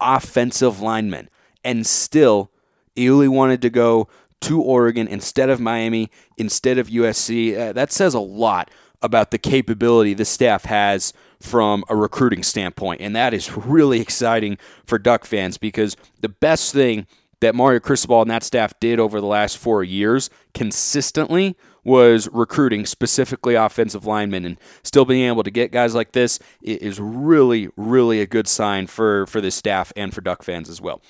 Offensive 0.00 0.80
linemen. 0.80 1.28
And 1.64 1.86
still, 1.86 2.50
Iuli 2.96 3.28
wanted 3.28 3.60
to 3.62 3.70
go 3.70 4.08
to 4.42 4.62
Oregon 4.62 5.08
instead 5.08 5.50
of 5.50 5.60
Miami, 5.60 6.10
instead 6.36 6.78
of 6.78 6.88
USC. 6.88 7.58
Uh, 7.58 7.72
that 7.72 7.92
says 7.92 8.14
a 8.14 8.20
lot 8.20 8.70
about 9.02 9.30
the 9.30 9.38
capability 9.38 10.14
the 10.14 10.24
staff 10.24 10.64
has 10.64 11.12
from 11.40 11.84
a 11.88 11.96
recruiting 11.96 12.42
standpoint. 12.42 13.00
And 13.00 13.14
that 13.14 13.32
is 13.32 13.56
really 13.56 14.00
exciting 14.00 14.58
for 14.84 14.98
Duck 14.98 15.24
fans 15.24 15.58
because 15.58 15.96
the 16.20 16.28
best 16.28 16.72
thing 16.72 17.06
that 17.40 17.54
Mario 17.54 17.78
Cristobal 17.80 18.22
and 18.22 18.30
that 18.30 18.42
staff 18.42 18.72
did 18.80 18.98
over 18.98 19.20
the 19.20 19.26
last 19.26 19.58
four 19.58 19.84
years 19.84 20.28
consistently 20.54 21.56
was 21.84 22.28
recruiting 22.32 22.84
specifically 22.84 23.54
offensive 23.54 24.04
linemen 24.04 24.44
and 24.44 24.58
still 24.82 25.04
being 25.04 25.26
able 25.26 25.42
to 25.42 25.50
get 25.50 25.70
guys 25.70 25.94
like 25.94 26.12
this 26.12 26.38
is 26.60 27.00
really 27.00 27.68
really 27.76 28.20
a 28.20 28.26
good 28.26 28.46
sign 28.46 28.86
for 28.86 29.24
for 29.26 29.40
this 29.40 29.54
staff 29.54 29.90
and 29.96 30.12
for 30.12 30.20
duck 30.20 30.42
fans 30.42 30.68
as 30.68 30.82
well 30.82 31.00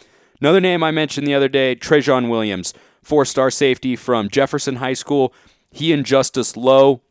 another 0.40 0.61
name 0.61 0.85
i 0.85 0.92
mentioned 0.92 1.26
the 1.26 1.35
other 1.35 1.49
day 1.49 1.75
Trejon 1.75 2.28
williams 2.28 2.75
four 3.02 3.25
star 3.25 3.50
safety 3.50 3.97
from 3.97 4.28
jefferson 4.28 4.76
high 4.76 4.92
school 4.92 5.32
he 5.70 5.92
and 5.92 6.04
Justius 6.04 6.56
Lowe 6.56 7.02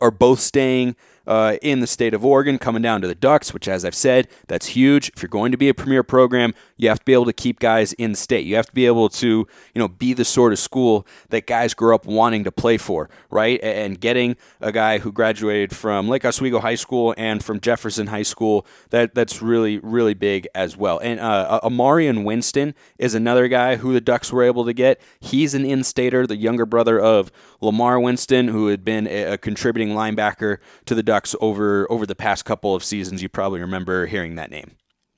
are 0.00 0.10
both 0.10 0.40
staying 0.40 0.96
uh, 1.26 1.56
in 1.62 1.80
the 1.80 1.86
state 1.86 2.14
of 2.14 2.24
Oregon, 2.24 2.58
coming 2.58 2.82
down 2.82 3.00
to 3.00 3.08
the 3.08 3.14
Ducks, 3.14 3.52
which, 3.54 3.68
as 3.68 3.84
I've 3.84 3.94
said, 3.94 4.28
that's 4.46 4.66
huge. 4.66 5.10
If 5.16 5.22
you're 5.22 5.28
going 5.28 5.52
to 5.52 5.58
be 5.58 5.68
a 5.68 5.74
premier 5.74 6.02
program, 6.02 6.54
you 6.76 6.88
have 6.88 6.98
to 6.98 7.04
be 7.04 7.12
able 7.12 7.24
to 7.26 7.32
keep 7.32 7.60
guys 7.60 7.92
in 7.94 8.14
state. 8.14 8.46
You 8.46 8.56
have 8.56 8.66
to 8.66 8.72
be 8.72 8.86
able 8.86 9.08
to, 9.10 9.26
you 9.26 9.46
know, 9.76 9.88
be 9.88 10.12
the 10.12 10.24
sort 10.24 10.52
of 10.52 10.58
school 10.58 11.06
that 11.30 11.46
guys 11.46 11.74
grow 11.74 11.94
up 11.94 12.06
wanting 12.06 12.44
to 12.44 12.52
play 12.52 12.76
for, 12.78 13.08
right? 13.30 13.62
And 13.62 14.00
getting 14.00 14.36
a 14.60 14.72
guy 14.72 14.98
who 14.98 15.12
graduated 15.12 15.74
from 15.74 16.08
Lake 16.08 16.24
Oswego 16.24 16.60
High 16.60 16.74
School 16.74 17.14
and 17.16 17.44
from 17.44 17.60
Jefferson 17.60 18.08
High 18.08 18.22
School, 18.22 18.66
that 18.90 19.14
that's 19.14 19.40
really 19.40 19.78
really 19.78 20.14
big 20.14 20.48
as 20.54 20.76
well. 20.76 20.98
And 20.98 21.20
uh, 21.20 21.60
Amarian 21.62 22.24
Winston 22.24 22.74
is 22.98 23.14
another 23.14 23.48
guy 23.48 23.76
who 23.76 23.92
the 23.92 24.00
Ducks 24.00 24.32
were 24.32 24.42
able 24.42 24.64
to 24.64 24.72
get. 24.72 25.00
He's 25.20 25.54
an 25.54 25.64
in-stater, 25.64 26.26
the 26.26 26.36
younger 26.36 26.66
brother 26.66 26.98
of 26.98 27.30
Lamar 27.60 28.00
Winston, 28.00 28.48
who 28.48 28.68
had 28.68 28.84
been 28.84 29.06
a, 29.06 29.32
a 29.32 29.38
contributing 29.38 29.94
linebacker 29.94 30.58
to 30.86 30.94
the 30.94 31.02
Ducks 31.02 31.34
over 31.40 31.90
over 31.90 32.06
the 32.06 32.16
past 32.16 32.44
couple 32.44 32.74
of 32.74 32.82
seasons. 32.82 33.22
You 33.22 33.28
probably 33.28 33.60
remember 33.60 34.06
hearing 34.06 34.34
that 34.36 34.50
name. 34.50 34.72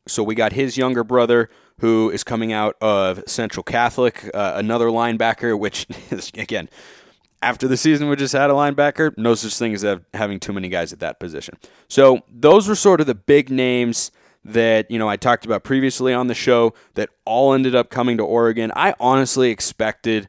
So 0.06 0.22
we 0.22 0.34
got 0.34 0.52
his 0.52 0.76
younger 0.76 1.04
brother 1.04 1.50
who 1.80 2.10
is 2.10 2.25
coming 2.25 2.52
out 2.52 2.76
of 2.80 3.22
Central 3.26 3.62
Catholic, 3.62 4.30
uh, 4.32 4.52
another 4.56 4.86
linebacker, 4.86 5.58
which 5.58 5.86
is, 6.10 6.30
again, 6.36 6.68
after 7.42 7.68
the 7.68 7.76
season 7.76 8.08
we 8.08 8.16
just 8.16 8.32
had 8.32 8.50
a 8.50 8.54
linebacker, 8.54 9.16
no 9.16 9.34
such 9.34 9.56
thing 9.56 9.75
as 9.75 9.84
having 10.14 10.40
too 10.40 10.52
many 10.52 10.68
guys 10.68 10.92
at 10.92 11.00
that 11.00 11.20
position. 11.20 11.56
So 11.88 12.20
those 12.28 12.68
were 12.68 12.75
sort 12.75 13.00
of 13.00 13.06
the 13.06 13.14
big 13.14 13.50
names 13.50 14.10
that 14.44 14.88
you 14.90 14.98
know 14.98 15.08
I 15.08 15.16
talked 15.16 15.44
about 15.44 15.64
previously 15.64 16.14
on 16.14 16.28
the 16.28 16.34
show 16.34 16.72
that 16.94 17.10
all 17.25 17.52
ended 17.52 17.75
up 17.75 17.90
coming 17.90 18.16
to 18.16 18.22
Oregon. 18.22 18.72
I 18.75 18.94
honestly 19.00 19.50
expected 19.50 20.28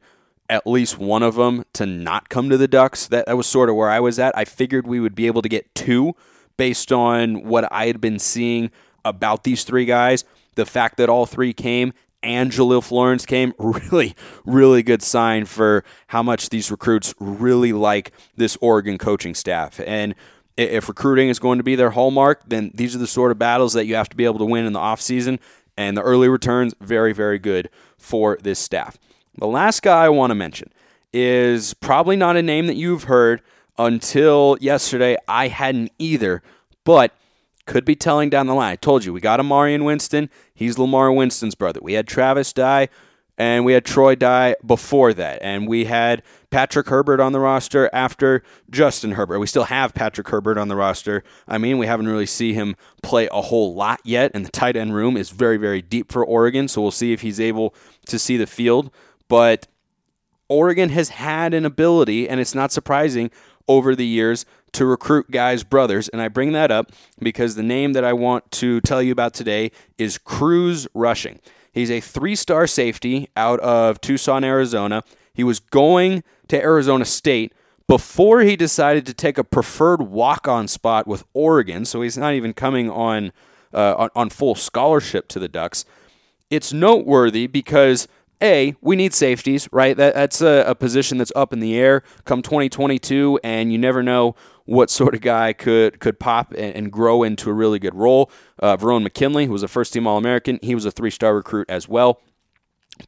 at 0.49 0.65
least 0.65 0.97
one 0.97 1.23
of 1.23 1.35
them 1.35 1.65
to 1.73 1.85
not 1.85 2.29
come 2.29 2.49
to 2.49 2.57
the 2.57 2.67
Ducks. 2.67 3.07
That, 3.07 3.25
that 3.27 3.37
was 3.37 3.47
sort 3.47 3.69
of 3.69 3.75
where 3.75 3.89
I 3.89 3.99
was 3.99 4.17
at. 4.17 4.35
I 4.37 4.45
figured 4.45 4.87
we 4.87 4.99
would 4.99 5.15
be 5.15 5.27
able 5.27 5.41
to 5.41 5.49
get 5.49 5.73
two 5.75 6.15
based 6.55 6.91
on 6.91 7.43
what 7.43 7.71
I 7.71 7.87
had 7.87 8.01
been 8.01 8.17
seeing 8.17 8.71
about 9.07 9.43
these 9.43 9.63
three 9.63 9.85
guys. 9.85 10.23
The 10.55 10.65
fact 10.65 10.97
that 10.97 11.09
all 11.09 11.25
three 11.25 11.53
came 11.53 11.93
and 12.23 12.53
Florence 12.53 13.25
came, 13.25 13.53
really, 13.59 14.15
really 14.45 14.83
good 14.83 15.01
sign 15.01 15.45
for 15.45 15.83
how 16.07 16.23
much 16.23 16.49
these 16.49 16.71
recruits 16.71 17.13
really 17.19 17.73
like 17.73 18.11
this 18.35 18.57
Oregon 18.61 18.97
coaching 18.97 19.35
staff. 19.35 19.79
And 19.85 20.15
if 20.57 20.87
recruiting 20.87 21.29
is 21.29 21.39
going 21.39 21.59
to 21.59 21.63
be 21.63 21.75
their 21.75 21.91
hallmark, 21.91 22.41
then 22.47 22.71
these 22.73 22.95
are 22.95 22.99
the 22.99 23.07
sort 23.07 23.31
of 23.31 23.37
battles 23.37 23.73
that 23.73 23.85
you 23.85 23.95
have 23.95 24.09
to 24.09 24.15
be 24.15 24.25
able 24.25 24.39
to 24.39 24.45
win 24.45 24.65
in 24.65 24.73
the 24.73 24.79
offseason. 24.79 25.39
And 25.77 25.95
the 25.95 26.01
early 26.01 26.27
returns, 26.27 26.73
very, 26.81 27.13
very 27.13 27.37
good 27.37 27.69
for 27.97 28.37
this 28.41 28.57
staff. 28.57 28.97
The 29.37 29.47
last 29.47 29.83
guy 29.83 30.05
I 30.05 30.09
want 30.09 30.31
to 30.31 30.35
mention 30.35 30.71
is 31.13 31.75
probably 31.75 32.15
not 32.15 32.35
a 32.35 32.41
name 32.41 32.65
that 32.65 32.75
you've 32.75 33.03
heard 33.03 33.41
until 33.77 34.57
yesterday. 34.59 35.17
I 35.27 35.49
hadn't 35.49 35.91
either, 35.99 36.41
but 36.83 37.13
could 37.67 37.85
be 37.85 37.95
telling 37.95 38.29
down 38.29 38.47
the 38.47 38.55
line. 38.55 38.73
I 38.73 38.75
told 38.77 39.05
you, 39.05 39.13
we 39.13 39.21
got 39.21 39.39
Amarian 39.39 39.85
Winston. 39.85 40.29
He's 40.53 40.79
Lamar 40.79 41.11
Winston's 41.11 41.55
brother. 41.55 41.79
We 41.83 41.93
had 41.93 42.07
Travis 42.07 42.51
Dye 42.53 42.89
and 43.37 43.65
we 43.65 43.73
had 43.73 43.85
Troy 43.85 44.15
Dye 44.15 44.55
before 44.65 45.13
that. 45.13 45.39
And 45.41 45.67
we 45.67 45.85
had 45.85 46.23
Patrick 46.49 46.87
Herbert 46.87 47.19
on 47.19 47.33
the 47.33 47.39
roster 47.39 47.89
after 47.93 48.41
Justin 48.69 49.11
Herbert. 49.11 49.39
We 49.39 49.47
still 49.47 49.65
have 49.65 49.93
Patrick 49.93 50.27
Herbert 50.29 50.57
on 50.57 50.69
the 50.69 50.75
roster. 50.75 51.23
I 51.47 51.59
mean, 51.59 51.77
we 51.77 51.85
haven't 51.85 52.07
really 52.07 52.25
seen 52.25 52.55
him 52.55 52.75
play 53.03 53.29
a 53.31 53.41
whole 53.41 53.75
lot 53.75 53.99
yet, 54.03 54.31
and 54.33 54.43
the 54.43 54.49
tight 54.49 54.75
end 54.75 54.95
room 54.95 55.15
is 55.15 55.29
very, 55.29 55.57
very 55.57 55.83
deep 55.83 56.11
for 56.11 56.25
Oregon. 56.25 56.67
So 56.67 56.81
we'll 56.81 56.91
see 56.91 57.13
if 57.13 57.21
he's 57.21 57.39
able 57.39 57.75
to 58.07 58.17
see 58.17 58.37
the 58.37 58.47
field. 58.47 58.89
But 59.27 59.67
Oregon 60.49 60.89
has 60.89 61.09
had 61.09 61.53
an 61.53 61.65
ability, 61.65 62.27
and 62.27 62.39
it's 62.39 62.55
not 62.55 62.71
surprising 62.71 63.29
over 63.67 63.95
the 63.95 64.05
years 64.05 64.45
to 64.73 64.85
recruit 64.85 65.31
guys' 65.31 65.63
brothers. 65.63 66.09
And 66.09 66.21
I 66.21 66.27
bring 66.27 66.51
that 66.53 66.71
up 66.71 66.91
because 67.19 67.55
the 67.55 67.63
name 67.63 67.93
that 67.93 68.03
I 68.03 68.13
want 68.13 68.51
to 68.53 68.81
tell 68.81 69.01
you 69.01 69.11
about 69.11 69.33
today 69.33 69.71
is 69.97 70.17
Cruz 70.17 70.87
Rushing. 70.93 71.39
He's 71.71 71.91
a 71.91 72.01
three 72.01 72.35
star 72.35 72.67
safety 72.67 73.29
out 73.35 73.59
of 73.59 74.01
Tucson, 74.01 74.43
Arizona. 74.43 75.03
He 75.33 75.43
was 75.43 75.59
going 75.59 76.23
to 76.47 76.61
Arizona 76.61 77.05
State 77.05 77.53
before 77.87 78.41
he 78.41 78.55
decided 78.55 79.05
to 79.05 79.13
take 79.13 79.37
a 79.37 79.43
preferred 79.43 80.01
walk 80.01 80.47
on 80.47 80.67
spot 80.67 81.07
with 81.07 81.23
Oregon. 81.33 81.85
So 81.85 82.01
he's 82.01 82.17
not 82.17 82.33
even 82.33 82.53
coming 82.53 82.89
on, 82.89 83.31
uh, 83.73 83.95
on, 83.95 84.09
on 84.15 84.29
full 84.29 84.55
scholarship 84.55 85.27
to 85.29 85.39
the 85.39 85.47
Ducks. 85.47 85.85
It's 86.49 86.73
noteworthy 86.73 87.47
because 87.47 88.07
a, 88.41 88.75
we 88.81 88.95
need 88.95 89.13
safeties, 89.13 89.67
right? 89.71 89.97
That, 89.97 90.13
that's 90.13 90.41
a, 90.41 90.63
a, 90.67 90.75
position 90.75 91.17
that's 91.17 91.31
up 91.35 91.53
in 91.53 91.59
the 91.59 91.75
air 91.75 92.03
come 92.25 92.41
2022, 92.41 93.39
and 93.43 93.71
you 93.71 93.77
never 93.77 94.03
know 94.03 94.35
what 94.65 94.89
sort 94.89 95.15
of 95.15 95.21
guy 95.21 95.53
could 95.53 95.99
could 95.99 96.19
pop 96.19 96.51
and, 96.51 96.75
and 96.75 96.91
grow 96.91 97.23
into 97.23 97.49
a 97.49 97.53
really 97.53 97.79
good 97.79 97.95
role. 97.95 98.29
Uh, 98.59 98.77
Verone 98.77 99.01
McKinley, 99.01 99.45
who 99.45 99.53
was 99.53 99.63
a 99.63 99.67
first 99.67 99.93
team 99.93 100.05
All 100.05 100.17
American, 100.17 100.59
he 100.61 100.75
was 100.75 100.85
a 100.85 100.91
three 100.91 101.09
star 101.09 101.35
recruit 101.35 101.67
as 101.69 101.87
well. 101.87 102.21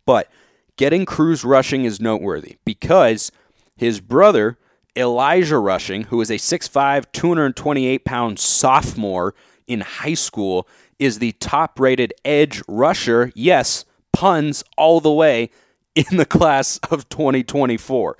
But 0.05 0.31
getting 0.77 1.05
Cruz 1.05 1.43
rushing 1.43 1.86
is 1.86 2.00
noteworthy 2.00 2.57
because 2.65 3.31
his 3.75 4.01
brother, 4.01 4.57
Elijah 4.95 5.59
Rushing, 5.59 6.03
who 6.03 6.19
is 6.21 6.31
a 6.31 6.36
6'5, 6.36 7.05
228 7.12 8.03
pound 8.03 8.39
sophomore 8.39 9.36
in 9.67 9.81
high 9.81 10.15
school, 10.15 10.67
is 10.98 11.19
the 11.19 11.33
top 11.33 11.79
rated 11.79 12.13
edge 12.25 12.63
rusher. 12.67 13.31
Yes 13.36 13.86
puns 14.19 14.65
all 14.75 14.99
the 14.99 15.09
way 15.09 15.49
in 15.95 16.17
the 16.17 16.25
class 16.38 16.77
of 16.91 17.07
2024. 17.07 18.17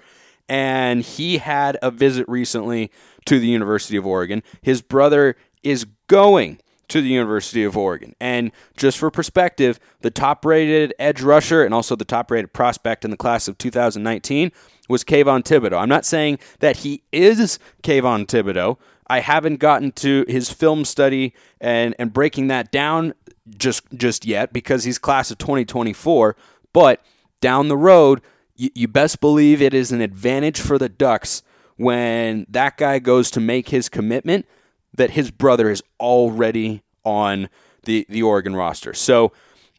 And 0.48 1.02
he 1.02 1.40
had 1.40 1.78
a 1.82 1.92
visit 1.92 2.26
recently 2.30 2.90
to 3.26 3.38
the 3.38 3.48
University 3.48 3.98
of 3.98 4.08
Oregon. 4.08 4.42
His 4.62 4.82
brother 4.82 5.36
is 5.62 5.86
going 6.08 6.60
to 6.88 7.02
the 7.02 7.10
University 7.10 7.66
of 7.66 7.76
Oregon. 7.76 8.16
And 8.22 8.54
just 8.78 8.98
for 8.98 9.12
perspective, 9.12 9.78
the 10.00 10.10
top 10.10 10.46
rated 10.46 10.94
edge 11.00 11.22
rusher 11.22 11.66
and 11.66 11.74
also 11.74 11.98
the 11.98 12.06
top 12.06 12.32
rated 12.32 12.54
prospect 12.54 13.04
in 13.04 13.12
the 13.12 13.18
class 13.18 13.50
of 13.50 13.58
2019 13.58 14.54
was 14.88 15.04
Kayvon 15.04 15.44
Thibodeaux. 15.44 15.82
I'm 15.82 15.90
not 15.90 16.06
saying 16.06 16.40
that 16.60 16.78
he 16.78 17.04
is 17.12 17.60
Kayvon 17.84 18.26
Thibodeaux. 18.26 18.78
I 19.10 19.22
haven't 19.22 19.58
gotten 19.58 19.92
to 19.94 20.24
his 20.28 20.52
film 20.52 20.86
study 20.86 21.34
and, 21.60 21.96
and 21.98 22.14
breaking 22.14 22.48
that 22.48 22.72
down 22.72 23.14
just 23.58 23.84
just 23.96 24.26
yet 24.26 24.54
because 24.54 24.84
he's 24.84 25.00
class 25.00 25.32
of 25.32 25.38
2024. 25.40 26.36
But 26.72 27.02
down 27.42 27.68
the 27.68 27.78
road, 27.78 28.22
you, 28.56 28.70
you 28.76 28.88
best 28.88 29.20
believe 29.20 29.62
it 29.62 29.74
is 29.74 29.92
an 29.92 30.02
advantage 30.02 30.62
for 30.62 30.78
the 30.78 30.90
Ducks 30.90 31.42
when 31.78 32.46
that 32.50 32.78
guy 32.78 33.00
goes 33.00 33.32
to 33.32 33.40
make 33.40 33.70
his 33.70 33.90
commitment 33.90 34.46
that 34.94 35.12
his 35.12 35.32
brother 35.32 35.70
is 35.70 35.82
already 36.00 36.84
on 37.04 37.50
the 37.86 38.06
the 38.10 38.22
Oregon 38.22 38.56
roster. 38.56 38.94
So, 38.94 39.32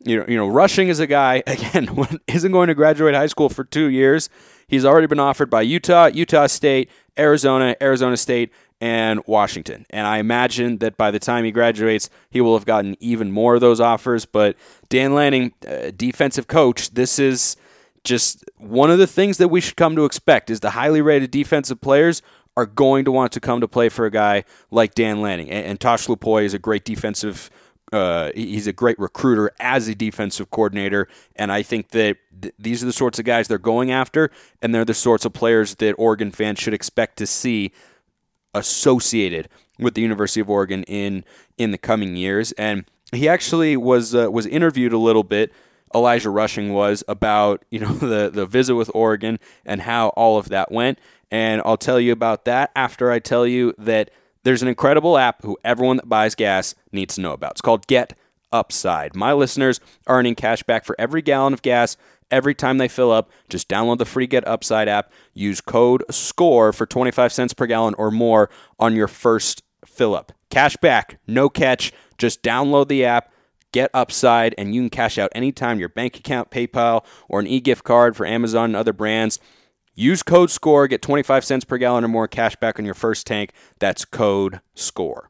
you 0.04 0.16
know, 0.16 0.24
you 0.26 0.36
know, 0.36 0.48
Rushing 0.48 0.88
is 0.88 0.98
a 0.98 1.06
guy 1.06 1.42
again 1.46 1.88
isn't 2.26 2.52
going 2.52 2.68
to 2.68 2.74
graduate 2.74 3.14
high 3.14 3.26
school 3.26 3.48
for 3.48 3.64
2 3.64 3.86
years. 3.86 4.28
He's 4.66 4.84
already 4.84 5.06
been 5.08 5.20
offered 5.20 5.50
by 5.50 5.62
Utah, 5.62 6.06
Utah 6.06 6.46
State, 6.46 6.90
Arizona, 7.18 7.76
Arizona 7.82 8.16
State, 8.16 8.52
and 8.80 9.20
Washington. 9.26 9.86
And 9.90 10.06
I 10.06 10.18
imagine 10.18 10.78
that 10.78 10.96
by 10.96 11.10
the 11.10 11.18
time 11.18 11.44
he 11.44 11.52
graduates, 11.52 12.08
he 12.30 12.40
will 12.40 12.54
have 12.54 12.64
gotten 12.64 12.96
even 13.00 13.30
more 13.30 13.54
of 13.54 13.60
those 13.60 13.80
offers. 13.80 14.24
But 14.24 14.56
Dan 14.88 15.14
Lanning, 15.14 15.52
uh, 15.68 15.90
defensive 15.96 16.46
coach, 16.46 16.90
this 16.90 17.18
is 17.18 17.56
just 18.04 18.44
one 18.56 18.90
of 18.90 18.98
the 18.98 19.06
things 19.06 19.36
that 19.38 19.48
we 19.48 19.60
should 19.60 19.76
come 19.76 19.94
to 19.96 20.06
expect 20.06 20.48
is 20.48 20.60
the 20.60 20.70
highly 20.70 21.02
rated 21.02 21.30
defensive 21.30 21.80
players 21.80 22.22
are 22.56 22.66
going 22.66 23.04
to 23.04 23.12
want 23.12 23.32
to 23.32 23.40
come 23.40 23.60
to 23.60 23.68
play 23.68 23.88
for 23.88 24.06
a 24.06 24.10
guy 24.10 24.44
like 24.70 24.94
Dan 24.94 25.20
Lanning. 25.20 25.50
And, 25.50 25.66
and 25.66 25.80
Tosh 25.80 26.06
Lupoi 26.06 26.44
is 26.44 26.54
a 26.54 26.58
great 26.58 26.84
defensive 26.84 27.50
uh, 27.92 28.30
he's 28.34 28.66
a 28.66 28.72
great 28.72 28.98
recruiter 28.98 29.50
as 29.58 29.88
a 29.88 29.94
defensive 29.94 30.50
coordinator, 30.50 31.08
and 31.34 31.50
I 31.50 31.62
think 31.62 31.88
that 31.88 32.18
th- 32.40 32.54
these 32.56 32.82
are 32.82 32.86
the 32.86 32.92
sorts 32.92 33.18
of 33.18 33.24
guys 33.24 33.48
they're 33.48 33.58
going 33.58 33.90
after, 33.90 34.30
and 34.62 34.72
they're 34.72 34.84
the 34.84 34.94
sorts 34.94 35.24
of 35.24 35.32
players 35.32 35.74
that 35.76 35.94
Oregon 35.98 36.30
fans 36.30 36.60
should 36.60 36.74
expect 36.74 37.16
to 37.16 37.26
see 37.26 37.72
associated 38.54 39.48
with 39.78 39.94
the 39.94 40.02
University 40.02 40.40
of 40.40 40.50
Oregon 40.50 40.82
in 40.84 41.24
in 41.58 41.70
the 41.70 41.78
coming 41.78 42.16
years. 42.16 42.52
And 42.52 42.84
he 43.12 43.28
actually 43.28 43.76
was 43.76 44.14
uh, 44.14 44.30
was 44.30 44.46
interviewed 44.46 44.92
a 44.92 44.98
little 44.98 45.24
bit. 45.24 45.52
Elijah 45.94 46.30
Rushing 46.30 46.72
was 46.72 47.02
about 47.08 47.64
you 47.70 47.80
know 47.80 47.92
the 47.94 48.30
the 48.32 48.46
visit 48.46 48.74
with 48.74 48.90
Oregon 48.94 49.38
and 49.64 49.82
how 49.82 50.08
all 50.10 50.38
of 50.38 50.48
that 50.50 50.70
went. 50.70 50.98
And 51.30 51.62
I'll 51.64 51.76
tell 51.76 52.00
you 52.00 52.12
about 52.12 52.44
that 52.46 52.72
after 52.74 53.10
I 53.10 53.20
tell 53.20 53.46
you 53.46 53.72
that 53.78 54.10
there's 54.42 54.62
an 54.62 54.68
incredible 54.68 55.16
app 55.18 55.42
who 55.42 55.58
everyone 55.64 55.96
that 55.98 56.08
buys 56.08 56.34
gas 56.34 56.74
needs 56.92 57.14
to 57.16 57.20
know 57.20 57.32
about. 57.32 57.52
It's 57.52 57.60
called 57.60 57.86
Get 57.86 58.14
Upside. 58.52 59.14
My 59.14 59.32
listeners 59.32 59.80
are 60.06 60.18
earning 60.18 60.34
cash 60.34 60.62
back 60.64 60.84
for 60.84 60.96
every 60.98 61.22
gallon 61.22 61.52
of 61.52 61.62
gas 61.62 61.96
every 62.30 62.54
time 62.54 62.78
they 62.78 62.88
fill 62.88 63.10
up. 63.10 63.30
Just 63.48 63.68
download 63.68 63.98
the 63.98 64.04
free 64.04 64.26
Get 64.26 64.46
Upside 64.46 64.88
app. 64.88 65.12
Use 65.34 65.60
code 65.60 66.04
SCORE 66.10 66.72
for 66.72 66.86
25 66.86 67.32
cents 67.32 67.54
per 67.54 67.66
gallon 67.66 67.94
or 67.94 68.10
more 68.10 68.50
on 68.78 68.94
your 68.94 69.08
first 69.08 69.62
fill 69.84 70.14
up. 70.14 70.32
Cash 70.50 70.76
back, 70.78 71.18
no 71.26 71.48
catch. 71.48 71.92
Just 72.18 72.42
download 72.42 72.88
the 72.88 73.04
app, 73.04 73.32
Get 73.72 73.90
Upside, 73.94 74.54
and 74.58 74.74
you 74.74 74.82
can 74.82 74.90
cash 74.90 75.16
out 75.16 75.30
anytime 75.34 75.78
your 75.78 75.88
bank 75.88 76.18
account, 76.18 76.50
PayPal, 76.50 77.04
or 77.28 77.40
an 77.40 77.46
e 77.46 77.60
gift 77.60 77.84
card 77.84 78.16
for 78.16 78.26
Amazon 78.26 78.70
and 78.70 78.76
other 78.76 78.92
brands. 78.92 79.38
Use 79.94 80.22
code 80.22 80.50
SCORE, 80.50 80.88
get 80.88 81.02
25 81.02 81.44
cents 81.44 81.64
per 81.64 81.78
gallon 81.78 82.04
or 82.04 82.08
more 82.08 82.28
cash 82.28 82.56
back 82.56 82.78
on 82.78 82.84
your 82.84 82.94
first 82.94 83.26
tank. 83.26 83.52
That's 83.78 84.04
code 84.04 84.60
SCORE. 84.74 85.29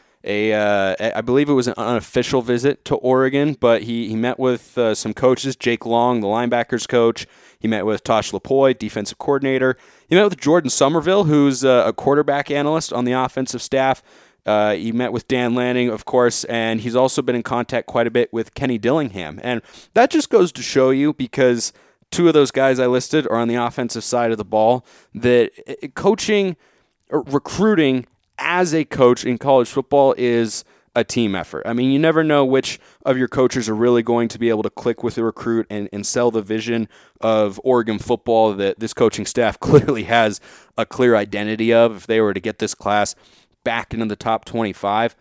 a, 0.23 0.53
uh, 0.53 1.11
I 1.15 1.21
believe 1.21 1.49
it 1.49 1.53
was 1.53 1.67
an 1.67 1.73
unofficial 1.77 2.41
visit 2.41 2.85
to 2.85 2.95
Oregon, 2.95 3.57
but 3.59 3.83
he, 3.83 4.07
he 4.07 4.15
met 4.15 4.37
with 4.37 4.77
uh, 4.77 4.93
some 4.93 5.13
coaches, 5.13 5.55
Jake 5.55 5.85
Long, 5.85 6.21
the 6.21 6.27
linebackers 6.27 6.87
coach. 6.87 7.25
He 7.59 7.67
met 7.67 7.85
with 7.85 8.03
Tosh 8.03 8.31
Lupoi, 8.31 8.77
defensive 8.77 9.17
coordinator. 9.17 9.77
He 10.07 10.15
met 10.15 10.25
with 10.25 10.39
Jordan 10.39 10.69
Somerville, 10.69 11.23
who's 11.23 11.65
uh, 11.65 11.83
a 11.87 11.93
quarterback 11.93 12.51
analyst 12.51 12.93
on 12.93 13.05
the 13.05 13.13
offensive 13.13 13.61
staff. 13.61 14.03
Uh, 14.45 14.73
he 14.73 14.91
met 14.91 15.11
with 15.11 15.27
Dan 15.27 15.53
Lanning, 15.53 15.89
of 15.89 16.05
course, 16.05 16.43
and 16.45 16.81
he's 16.81 16.95
also 16.95 17.21
been 17.21 17.35
in 17.35 17.43
contact 17.43 17.87
quite 17.87 18.07
a 18.07 18.11
bit 18.11 18.31
with 18.33 18.53
Kenny 18.53 18.77
Dillingham. 18.77 19.39
And 19.43 19.61
that 19.93 20.09
just 20.09 20.29
goes 20.29 20.51
to 20.53 20.61
show 20.61 20.89
you 20.89 21.13
because 21.13 21.73
two 22.11 22.27
of 22.27 22.33
those 22.33 22.51
guys 22.51 22.79
I 22.79 22.87
listed 22.87 23.27
are 23.27 23.37
on 23.37 23.47
the 23.47 23.55
offensive 23.55 24.03
side 24.03 24.31
of 24.31 24.37
the 24.37 24.45
ball 24.45 24.85
that 25.13 25.51
uh, 25.67 25.87
coaching, 25.95 26.57
recruiting 27.09 28.05
as 28.41 28.73
a 28.73 28.83
coach 28.83 29.23
in 29.23 29.37
college 29.37 29.69
football 29.69 30.13
is 30.17 30.65
a 30.93 31.03
team 31.03 31.35
effort. 31.35 31.63
I 31.65 31.73
mean, 31.73 31.91
you 31.91 31.99
never 31.99 32.23
know 32.23 32.43
which 32.43 32.79
of 33.05 33.17
your 33.17 33.29
coaches 33.29 33.69
are 33.69 33.75
really 33.75 34.03
going 34.03 34.27
to 34.27 34.39
be 34.39 34.49
able 34.49 34.63
to 34.63 34.69
click 34.69 35.03
with 35.03 35.15
the 35.15 35.23
recruit 35.23 35.67
and, 35.69 35.87
and 35.93 36.05
sell 36.05 36.31
the 36.31 36.41
vision 36.41 36.89
of 37.21 37.61
Oregon 37.63 37.97
football 37.97 38.53
that 38.53 38.79
this 38.79 38.93
coaching 38.93 39.25
staff 39.25 39.59
clearly 39.61 40.03
has 40.03 40.41
a 40.77 40.85
clear 40.85 41.15
identity 41.15 41.73
of 41.73 41.95
if 41.95 42.07
they 42.07 42.19
were 42.19 42.33
to 42.33 42.41
get 42.41 42.59
this 42.59 42.75
class 42.75 43.15
back 43.63 43.93
into 43.93 44.05
the 44.07 44.15
top 44.15 44.43
25. 44.43 45.15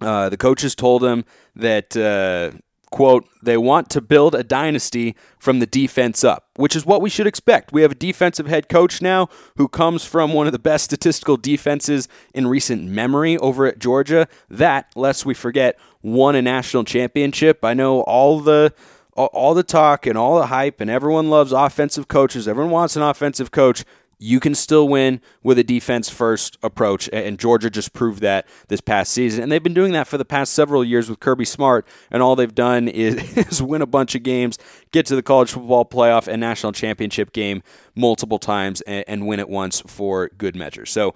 Uh, 0.00 0.28
the 0.28 0.36
coaches 0.36 0.74
told 0.74 1.02
him 1.02 1.24
that 1.56 1.96
uh, 1.96 2.56
quote, 2.90 3.28
they 3.42 3.56
want 3.56 3.90
to 3.90 4.00
build 4.00 4.34
a 4.34 4.42
dynasty 4.42 5.14
from 5.38 5.58
the 5.58 5.66
defense 5.66 6.24
up, 6.24 6.46
which 6.56 6.76
is 6.76 6.86
what 6.86 7.02
we 7.02 7.10
should 7.10 7.26
expect. 7.26 7.72
We 7.72 7.82
have 7.82 7.92
a 7.92 7.96
defensive 7.96 8.46
head 8.46 8.68
coach 8.68 9.02
now 9.02 9.28
who 9.56 9.68
comes 9.68 10.04
from 10.04 10.32
one 10.32 10.46
of 10.46 10.52
the 10.52 10.58
best 10.58 10.84
statistical 10.84 11.36
defenses 11.36 12.08
in 12.34 12.46
recent 12.46 12.84
memory 12.84 13.36
over 13.38 13.66
at 13.66 13.78
Georgia. 13.78 14.28
That, 14.48 14.90
lest 14.94 15.26
we 15.26 15.34
forget, 15.34 15.78
won 16.02 16.36
a 16.36 16.42
national 16.42 16.84
championship. 16.84 17.64
I 17.64 17.74
know 17.74 18.00
all 18.02 18.40
the 18.40 18.72
all 19.16 19.54
the 19.54 19.62
talk 19.62 20.06
and 20.06 20.18
all 20.18 20.38
the 20.38 20.48
hype 20.48 20.78
and 20.78 20.90
everyone 20.90 21.30
loves 21.30 21.50
offensive 21.50 22.06
coaches. 22.06 22.46
Everyone 22.46 22.70
wants 22.70 22.96
an 22.96 23.02
offensive 23.02 23.50
coach 23.50 23.82
you 24.18 24.40
can 24.40 24.54
still 24.54 24.88
win 24.88 25.20
with 25.42 25.58
a 25.58 25.64
defense 25.64 26.08
first 26.08 26.56
approach. 26.62 27.08
And 27.12 27.38
Georgia 27.38 27.68
just 27.68 27.92
proved 27.92 28.22
that 28.22 28.46
this 28.68 28.80
past 28.80 29.12
season. 29.12 29.42
And 29.42 29.52
they've 29.52 29.62
been 29.62 29.74
doing 29.74 29.92
that 29.92 30.06
for 30.06 30.16
the 30.16 30.24
past 30.24 30.54
several 30.54 30.82
years 30.82 31.10
with 31.10 31.20
Kirby 31.20 31.44
Smart. 31.44 31.86
And 32.10 32.22
all 32.22 32.34
they've 32.34 32.54
done 32.54 32.88
is, 32.96 33.16
is 33.36 33.62
win 33.62 33.82
a 33.82 33.86
bunch 33.86 34.14
of 34.14 34.22
games, 34.22 34.58
get 34.90 35.06
to 35.06 35.16
the 35.16 35.22
college 35.22 35.52
football 35.52 35.84
playoff 35.84 36.28
and 36.28 36.40
national 36.40 36.72
championship 36.72 37.32
game 37.32 37.62
multiple 37.94 38.38
times, 38.38 38.80
and, 38.82 39.04
and 39.06 39.26
win 39.26 39.40
it 39.40 39.48
once 39.48 39.80
for 39.86 40.30
good 40.38 40.56
measure. 40.56 40.86
So, 40.86 41.14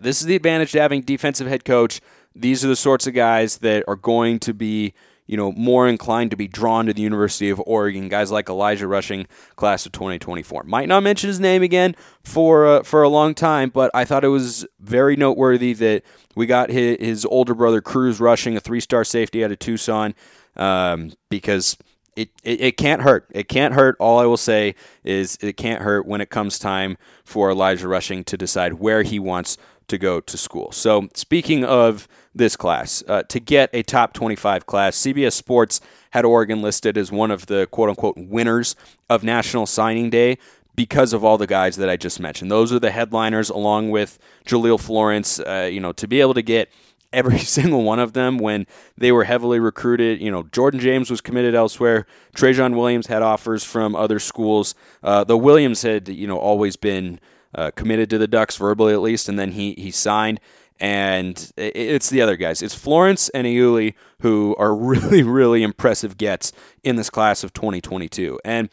this 0.00 0.20
is 0.20 0.26
the 0.26 0.36
advantage 0.36 0.72
to 0.72 0.80
having 0.80 1.02
defensive 1.02 1.46
head 1.46 1.64
coach. 1.64 2.00
These 2.34 2.64
are 2.64 2.68
the 2.68 2.76
sorts 2.76 3.06
of 3.06 3.14
guys 3.14 3.58
that 3.58 3.84
are 3.86 3.96
going 3.96 4.38
to 4.40 4.54
be 4.54 4.94
you 5.26 5.36
know, 5.36 5.52
more 5.52 5.88
inclined 5.88 6.30
to 6.30 6.36
be 6.36 6.48
drawn 6.48 6.86
to 6.86 6.92
the 6.92 7.02
University 7.02 7.50
of 7.50 7.60
Oregon. 7.66 8.08
Guys 8.08 8.30
like 8.30 8.48
Elijah 8.48 8.86
Rushing, 8.86 9.26
class 9.56 9.86
of 9.86 9.92
2024. 9.92 10.64
Might 10.64 10.88
not 10.88 11.02
mention 11.02 11.28
his 11.28 11.40
name 11.40 11.62
again 11.62 11.96
for 12.22 12.66
uh, 12.66 12.82
for 12.82 13.02
a 13.02 13.08
long 13.08 13.34
time, 13.34 13.70
but 13.70 13.90
I 13.94 14.04
thought 14.04 14.24
it 14.24 14.28
was 14.28 14.66
very 14.80 15.16
noteworthy 15.16 15.72
that 15.74 16.02
we 16.34 16.46
got 16.46 16.70
his, 16.70 16.98
his 17.00 17.24
older 17.24 17.54
brother 17.54 17.80
Cruz 17.80 18.20
Rushing, 18.20 18.56
a 18.56 18.60
three-star 18.60 19.04
safety 19.04 19.44
out 19.44 19.52
of 19.52 19.58
Tucson, 19.58 20.14
um, 20.56 21.12
because. 21.28 21.76
It, 22.14 22.30
it, 22.42 22.60
it, 22.62 22.76
can't 22.78 23.02
hurt. 23.02 23.26
It 23.30 23.46
can't 23.46 23.74
hurt. 23.74 23.94
All 24.00 24.18
I 24.18 24.24
will 24.24 24.38
say 24.38 24.74
is 25.04 25.36
it 25.42 25.58
can't 25.58 25.82
hurt 25.82 26.06
when 26.06 26.22
it 26.22 26.30
comes 26.30 26.58
time 26.58 26.96
for 27.26 27.50
Elijah 27.50 27.88
Rushing 27.88 28.24
to 28.24 28.38
decide 28.38 28.72
where 28.72 29.02
he 29.02 29.18
wants 29.18 29.58
to 29.88 29.98
go 29.98 30.20
to 30.20 30.36
school. 30.36 30.72
So, 30.72 31.08
speaking 31.14 31.64
of 31.64 32.08
this 32.34 32.56
class, 32.56 33.02
uh, 33.08 33.22
to 33.24 33.40
get 33.40 33.70
a 33.72 33.82
top 33.82 34.12
25 34.12 34.66
class, 34.66 34.96
CBS 34.96 35.32
Sports 35.32 35.80
had 36.10 36.24
Oregon 36.24 36.62
listed 36.62 36.96
as 36.98 37.12
one 37.12 37.30
of 37.30 37.46
the 37.46 37.66
quote 37.66 37.88
unquote 37.88 38.16
winners 38.16 38.76
of 39.08 39.22
National 39.22 39.66
Signing 39.66 40.10
Day 40.10 40.38
because 40.74 41.12
of 41.12 41.24
all 41.24 41.38
the 41.38 41.46
guys 41.46 41.76
that 41.76 41.88
I 41.88 41.96
just 41.96 42.20
mentioned. 42.20 42.50
Those 42.50 42.72
are 42.72 42.78
the 42.78 42.90
headliners, 42.90 43.48
along 43.48 43.90
with 43.90 44.18
Jahlil 44.46 44.80
Florence. 44.80 45.40
Uh, 45.40 45.68
you 45.70 45.80
know, 45.80 45.92
to 45.92 46.06
be 46.06 46.20
able 46.20 46.34
to 46.34 46.42
get 46.42 46.70
every 47.12 47.38
single 47.56 47.82
one 47.82 47.98
of 47.98 48.12
them 48.12 48.38
when 48.38 48.66
they 48.96 49.10
were 49.10 49.24
heavily 49.24 49.58
recruited. 49.58 50.20
You 50.20 50.30
know, 50.30 50.44
Jordan 50.44 50.78
James 50.78 51.10
was 51.10 51.20
committed 51.20 51.54
elsewhere. 51.54 52.06
Trejon 52.36 52.76
Williams 52.76 53.06
had 53.06 53.22
offers 53.22 53.64
from 53.64 53.96
other 53.96 54.18
schools. 54.18 54.74
Uh, 55.02 55.24
though 55.24 55.36
Williams 55.36 55.82
had, 55.82 56.08
you 56.08 56.26
know, 56.26 56.38
always 56.38 56.76
been 56.76 57.18
uh, 57.56 57.72
committed 57.72 58.08
to 58.10 58.18
the 58.18 58.28
Ducks 58.28 58.56
verbally 58.56 58.92
at 58.92 59.00
least, 59.00 59.28
and 59.28 59.38
then 59.38 59.52
he 59.52 59.74
he 59.74 59.90
signed. 59.90 60.38
And 60.78 61.50
it's 61.56 62.10
the 62.10 62.20
other 62.20 62.36
guys. 62.36 62.60
It's 62.60 62.74
Florence 62.74 63.30
and 63.30 63.46
Iuli 63.46 63.94
who 64.20 64.54
are 64.58 64.76
really, 64.76 65.22
really 65.22 65.62
impressive 65.62 66.18
gets 66.18 66.52
in 66.84 66.96
this 66.96 67.08
class 67.08 67.42
of 67.42 67.54
2022. 67.54 68.38
And 68.44 68.68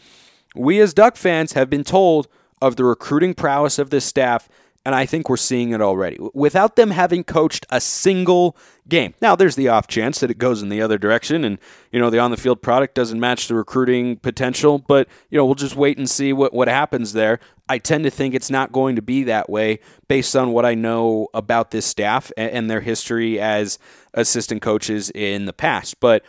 we 0.53 0.81
as 0.81 0.93
Duck 0.93 1.15
fans 1.15 1.53
have 1.53 1.69
been 1.69 1.85
told 1.85 2.27
of 2.61 2.75
the 2.75 2.83
recruiting 2.83 3.33
prowess 3.33 3.79
of 3.79 3.89
this 3.89 4.05
staff 4.05 4.49
and 4.85 4.93
I 4.93 5.05
think 5.05 5.29
we're 5.29 5.37
seeing 5.37 5.71
it 5.71 5.81
already. 5.81 6.17
Without 6.33 6.75
them 6.75 6.91
having 6.91 7.23
coached 7.23 7.65
a 7.69 7.79
single 7.79 8.57
game. 8.87 9.13
Now, 9.21 9.35
there's 9.35 9.55
the 9.55 9.69
off 9.69 9.87
chance 9.87 10.19
that 10.19 10.29
it 10.29 10.37
goes 10.37 10.61
in 10.61 10.69
the 10.69 10.81
other 10.81 10.97
direction 10.97 11.45
and, 11.45 11.57
you 11.91 11.99
know, 11.99 12.09
the 12.09 12.19
on 12.19 12.31
the 12.31 12.37
field 12.37 12.61
product 12.61 12.95
doesn't 12.95 13.19
match 13.19 13.47
the 13.47 13.55
recruiting 13.55 14.17
potential, 14.17 14.79
but, 14.79 15.07
you 15.29 15.37
know, 15.37 15.45
we'll 15.45 15.55
just 15.55 15.77
wait 15.77 15.97
and 15.97 16.09
see 16.09 16.33
what, 16.33 16.53
what 16.53 16.67
happens 16.67 17.13
there. 17.13 17.39
I 17.69 17.77
tend 17.77 18.03
to 18.03 18.09
think 18.09 18.35
it's 18.35 18.49
not 18.49 18.73
going 18.73 18.97
to 18.97 19.01
be 19.01 19.23
that 19.23 19.49
way 19.49 19.79
based 20.09 20.35
on 20.35 20.51
what 20.51 20.65
I 20.65 20.75
know 20.75 21.29
about 21.33 21.71
this 21.71 21.85
staff 21.85 22.29
and 22.35 22.69
their 22.69 22.81
history 22.81 23.39
as 23.39 23.79
assistant 24.13 24.61
coaches 24.61 25.09
in 25.11 25.45
the 25.45 25.53
past. 25.53 25.99
But 26.01 26.23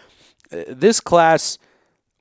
uh, 0.53 0.62
this 0.69 1.01
class 1.01 1.59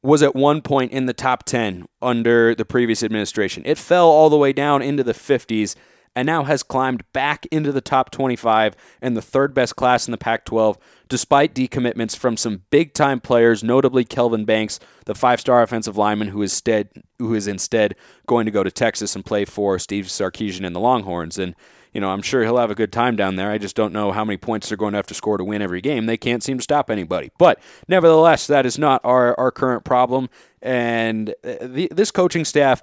was 0.02 0.24
at 0.24 0.36
one 0.36 0.62
point 0.62 0.92
in 0.92 1.06
the 1.06 1.14
top 1.14 1.44
10 1.44 1.86
under 2.02 2.56
the 2.56 2.66
previous 2.66 3.04
administration. 3.04 3.62
It 3.66 3.78
fell 3.78 4.10
all 4.10 4.30
the 4.30 4.38
way 4.38 4.52
down 4.52 4.82
into 4.82 5.04
the 5.04 5.14
50s 5.14 5.76
and 6.16 6.26
now 6.26 6.44
has 6.44 6.64
climbed 6.64 7.04
back 7.14 7.46
into 7.48 7.72
the 7.72 7.82
top 7.82 8.12
25 8.12 8.76
and 9.02 9.18
the 9.18 9.22
third 9.22 9.54
best 9.54 9.76
class 9.76 10.08
in 10.08 10.12
the 10.12 10.18
Pac 10.18 10.46
12, 10.46 10.78
despite 11.10 11.56
decommitments 11.56 12.16
from 12.16 12.38
some 12.38 12.64
big 12.70 12.94
time 12.94 13.20
players, 13.20 13.64
notably 13.64 14.04
Kelvin 14.04 14.46
Banks, 14.46 14.80
the 15.06 15.16
five 15.16 15.40
star 15.40 15.62
offensive 15.62 15.98
lineman 15.98 16.30
who 16.30 16.42
is, 16.42 16.52
instead, 16.52 16.90
who 17.20 17.34
is 17.34 17.48
instead 17.48 17.96
going 18.28 18.46
to 18.46 18.52
go 18.52 18.64
to 18.64 18.72
Texas 18.72 19.16
and 19.16 19.26
play 19.26 19.46
for 19.46 19.80
Steve 19.80 20.06
Sarkisian 20.06 20.66
and 20.66 20.76
the 20.76 20.80
Longhorns. 20.80 21.38
And 21.38 21.56
you 21.94 22.02
know, 22.02 22.10
I'm 22.10 22.24
sure 22.24 22.44
he'll 22.44 22.58
have 22.58 22.72
a 22.72 22.76
good 22.76 22.92
time 22.92 23.16
down 23.16 23.36
there. 23.36 23.52
I 23.52 23.60
just 23.60 23.76
don't 23.76 23.94
know 23.94 24.12
how 24.12 24.26
many 24.26 24.38
points 24.38 24.68
they're 24.68 24.78
going 24.78 24.94
to 24.94 24.98
have 24.98 25.08
to 25.08 25.14
score 25.14 25.38
to 25.38 25.44
win 25.44 25.62
every 25.62 25.80
game. 25.80 26.08
They 26.08 26.18
can't 26.18 26.42
seem 26.42 26.58
to 26.58 26.64
stop 26.64 26.90
anybody. 26.90 27.32
But 27.38 27.60
nevertheless, 27.88 28.48
that 28.48 28.66
is 28.66 28.80
not 28.80 29.00
our, 29.04 29.40
our 29.40 29.52
current 29.52 29.84
problem. 29.84 30.30
And 30.62 31.36
uh, 31.44 31.56
the, 31.62 31.88
this 31.92 32.10
coaching 32.10 32.46
staff, 32.46 32.82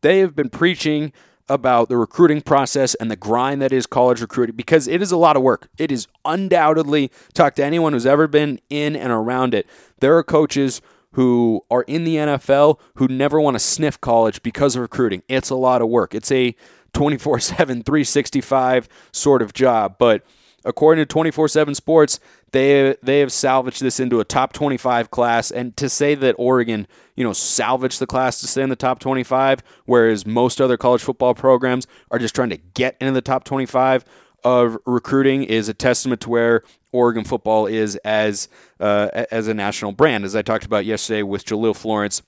they 0.00 0.20
have 0.20 0.34
been 0.34 0.48
preaching 0.48 1.12
about 1.48 1.88
the 1.88 1.96
recruiting 1.96 2.40
process 2.40 2.94
and 2.96 3.10
the 3.10 3.16
grind 3.16 3.62
that 3.62 3.72
is 3.72 3.86
college 3.86 4.20
recruiting 4.20 4.56
because 4.56 4.86
it 4.88 5.02
is 5.02 5.12
a 5.12 5.16
lot 5.16 5.36
of 5.36 5.42
work. 5.42 5.68
It 5.78 5.90
is 5.90 6.06
undoubtedly, 6.24 7.10
talk 7.34 7.54
to 7.56 7.64
anyone 7.64 7.92
who's 7.92 8.06
ever 8.06 8.26
been 8.26 8.60
in 8.70 8.96
and 8.96 9.12
around 9.12 9.54
it. 9.54 9.66
There 10.00 10.16
are 10.16 10.22
coaches 10.22 10.80
who 11.12 11.64
are 11.70 11.82
in 11.82 12.04
the 12.04 12.16
NFL 12.16 12.78
who 12.96 13.08
never 13.08 13.40
want 13.40 13.54
to 13.54 13.58
sniff 13.58 14.00
college 14.00 14.42
because 14.42 14.76
of 14.76 14.82
recruiting. 14.82 15.22
It's 15.28 15.50
a 15.50 15.56
lot 15.56 15.82
of 15.82 15.88
work. 15.88 16.14
It's 16.14 16.30
a 16.30 16.54
24 16.92 17.40
7, 17.40 17.82
365 17.82 18.88
sort 19.12 19.42
of 19.42 19.52
job. 19.52 19.96
But 19.98 20.24
according 20.64 21.02
to 21.02 21.06
24 21.06 21.48
7 21.48 21.74
Sports, 21.74 22.20
they, 22.52 22.96
they 23.02 23.20
have 23.20 23.32
salvaged 23.32 23.82
this 23.82 24.00
into 24.00 24.20
a 24.20 24.24
top 24.24 24.52
25 24.52 25.10
class. 25.10 25.50
And 25.50 25.76
to 25.76 25.88
say 25.88 26.14
that 26.14 26.34
Oregon, 26.38 26.86
you 27.16 27.24
know, 27.24 27.32
salvaged 27.32 27.98
the 27.98 28.06
class 28.06 28.40
to 28.40 28.46
stay 28.46 28.62
in 28.62 28.68
the 28.68 28.76
top 28.76 28.98
25, 28.98 29.62
whereas 29.86 30.26
most 30.26 30.60
other 30.60 30.76
college 30.76 31.02
football 31.02 31.34
programs 31.34 31.86
are 32.10 32.18
just 32.18 32.34
trying 32.34 32.50
to 32.50 32.56
get 32.56 32.96
into 33.00 33.12
the 33.12 33.22
top 33.22 33.44
25 33.44 34.04
of 34.44 34.78
recruiting 34.86 35.42
is 35.42 35.68
a 35.68 35.74
testament 35.74 36.20
to 36.22 36.30
where 36.30 36.62
Oregon 36.92 37.24
football 37.24 37.66
is 37.66 37.96
as 37.96 38.48
uh, 38.80 39.08
as 39.30 39.48
a 39.48 39.54
national 39.54 39.92
brand. 39.92 40.24
As 40.24 40.36
I 40.36 40.42
talked 40.42 40.64
about 40.64 40.84
yesterday 40.84 41.22
with 41.22 41.44
Jahlil 41.44 41.76
Florence 41.76 42.22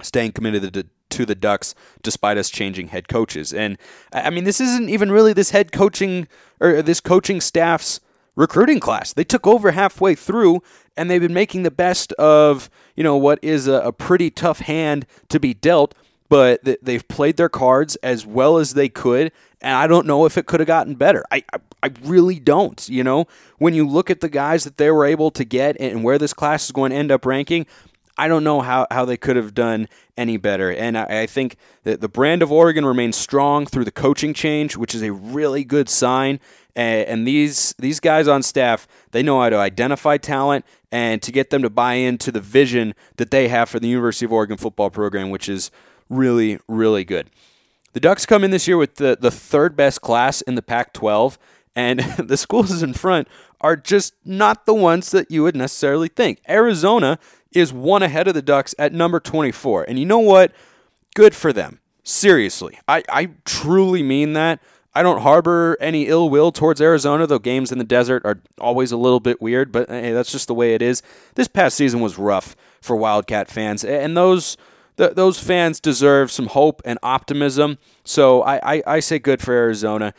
staying 0.00 0.32
committed 0.32 0.72
to, 0.72 0.86
to 1.12 1.24
the 1.24 1.34
Ducks 1.34 1.74
despite 2.02 2.38
us 2.38 2.50
changing 2.50 2.88
head 2.88 3.08
coaches. 3.08 3.52
And 3.52 3.78
I 4.12 4.30
mean, 4.30 4.44
this 4.44 4.60
isn't 4.60 4.88
even 4.88 5.12
really 5.12 5.32
this 5.32 5.50
head 5.50 5.72
coaching 5.72 6.28
or 6.60 6.82
this 6.82 7.00
coaching 7.00 7.40
staff's 7.40 8.00
recruiting 8.34 8.80
class. 8.80 9.12
They 9.12 9.24
took 9.24 9.46
over 9.46 9.72
halfway 9.72 10.14
through 10.14 10.62
and 10.96 11.10
they've 11.10 11.20
been 11.20 11.34
making 11.34 11.62
the 11.62 11.70
best 11.70 12.12
of, 12.14 12.70
you 12.96 13.04
know, 13.04 13.16
what 13.16 13.38
is 13.42 13.66
a, 13.66 13.74
a 13.74 13.92
pretty 13.92 14.30
tough 14.30 14.60
hand 14.60 15.06
to 15.28 15.38
be 15.38 15.54
dealt, 15.54 15.94
but 16.28 16.60
they've 16.82 17.06
played 17.08 17.36
their 17.36 17.48
cards 17.48 17.96
as 17.96 18.26
well 18.26 18.56
as 18.58 18.74
they 18.74 18.88
could. 18.88 19.32
And 19.60 19.74
I 19.74 19.86
don't 19.86 20.06
know 20.06 20.24
if 20.24 20.36
it 20.36 20.46
could 20.46 20.60
have 20.60 20.66
gotten 20.66 20.94
better. 20.94 21.24
I, 21.30 21.44
I, 21.52 21.58
I 21.84 21.90
really 22.02 22.40
don't. 22.40 22.88
You 22.88 23.04
know, 23.04 23.26
when 23.58 23.74
you 23.74 23.86
look 23.86 24.10
at 24.10 24.20
the 24.20 24.28
guys 24.28 24.64
that 24.64 24.76
they 24.76 24.90
were 24.90 25.04
able 25.04 25.30
to 25.30 25.44
get 25.44 25.76
and 25.78 26.02
where 26.02 26.18
this 26.18 26.32
class 26.32 26.64
is 26.64 26.72
going 26.72 26.90
to 26.90 26.96
end 26.96 27.12
up 27.12 27.26
ranking, 27.26 27.66
I 28.16 28.28
don't 28.28 28.44
know 28.44 28.60
how, 28.60 28.86
how 28.90 29.04
they 29.04 29.16
could 29.16 29.36
have 29.36 29.54
done 29.54 29.88
any 30.16 30.36
better. 30.36 30.70
And 30.70 30.98
I, 30.98 31.22
I, 31.22 31.26
think 31.26 31.56
that 31.84 32.00
the 32.00 32.08
brand 32.08 32.42
of 32.42 32.52
Oregon 32.52 32.84
remains 32.84 33.16
strong 33.16 33.64
through 33.64 33.84
the 33.84 33.90
coaching 33.90 34.34
change, 34.34 34.76
which 34.76 34.94
is 34.94 35.02
a 35.02 35.12
really 35.12 35.64
good 35.64 35.88
sign. 35.88 36.38
And, 36.76 37.08
and 37.08 37.26
these 37.26 37.74
these 37.78 38.00
guys 38.00 38.28
on 38.28 38.42
staff, 38.42 38.86
they 39.12 39.22
know 39.22 39.40
how 39.40 39.48
to 39.48 39.56
identify 39.56 40.18
talent 40.18 40.64
and 40.90 41.22
to 41.22 41.32
get 41.32 41.50
them 41.50 41.62
to 41.62 41.70
buy 41.70 41.94
into 41.94 42.30
the 42.30 42.40
vision 42.40 42.94
that 43.16 43.30
they 43.30 43.48
have 43.48 43.70
for 43.70 43.80
the 43.80 43.88
University 43.88 44.26
of 44.26 44.32
Oregon 44.32 44.58
football 44.58 44.90
program, 44.90 45.30
which 45.30 45.48
is 45.48 45.70
really, 46.10 46.58
really 46.68 47.04
good. 47.04 47.30
The 47.94 48.00
Ducks 48.00 48.26
come 48.26 48.44
in 48.44 48.50
this 48.50 48.68
year 48.68 48.76
with 48.76 48.96
the, 48.96 49.16
the 49.20 49.30
third 49.30 49.76
best 49.76 50.00
class 50.00 50.40
in 50.42 50.54
the 50.54 50.62
Pac 50.62 50.92
12, 50.92 51.38
and 51.74 52.00
the 52.18 52.36
schools 52.36 52.82
in 52.82 52.92
front 52.92 53.28
are 53.60 53.76
just 53.76 54.14
not 54.24 54.66
the 54.66 54.74
ones 54.74 55.10
that 55.12 55.30
you 55.30 55.42
would 55.42 55.56
necessarily 55.56 56.08
think. 56.08 56.40
Arizona 56.48 57.18
is 57.54 57.72
one 57.72 58.02
ahead 58.02 58.28
of 58.28 58.34
the 58.34 58.42
Ducks 58.42 58.74
at 58.78 58.92
number 58.92 59.20
24. 59.20 59.84
And 59.84 59.98
you 59.98 60.06
know 60.06 60.18
what? 60.18 60.52
Good 61.14 61.34
for 61.34 61.52
them. 61.52 61.80
Seriously. 62.04 62.78
I, 62.88 63.04
I 63.08 63.30
truly 63.44 64.02
mean 64.02 64.32
that. 64.32 64.60
I 64.94 65.02
don't 65.02 65.22
harbor 65.22 65.76
any 65.80 66.06
ill 66.06 66.28
will 66.28 66.52
towards 66.52 66.80
Arizona, 66.80 67.26
though 67.26 67.38
games 67.38 67.72
in 67.72 67.78
the 67.78 67.84
desert 67.84 68.22
are 68.26 68.40
always 68.58 68.92
a 68.92 68.96
little 68.96 69.20
bit 69.20 69.40
weird, 69.40 69.72
but 69.72 69.88
hey, 69.88 70.12
that's 70.12 70.30
just 70.30 70.48
the 70.48 70.54
way 70.54 70.74
it 70.74 70.82
is. 70.82 71.02
This 71.34 71.48
past 71.48 71.76
season 71.76 72.00
was 72.00 72.18
rough 72.18 72.54
for 72.80 72.94
Wildcat 72.94 73.50
fans, 73.50 73.84
and 73.84 74.16
those 74.16 74.56
those 74.96 75.38
fans 75.38 75.80
deserve 75.80 76.30
some 76.30 76.48
hope 76.48 76.82
and 76.84 76.98
optimism. 77.02 77.78
So 78.04 78.42
I, 78.42 78.74
I, 78.76 78.82
I 78.86 79.00
say 79.00 79.18
good 79.18 79.40
for 79.40 79.54
Arizona. 79.54 80.12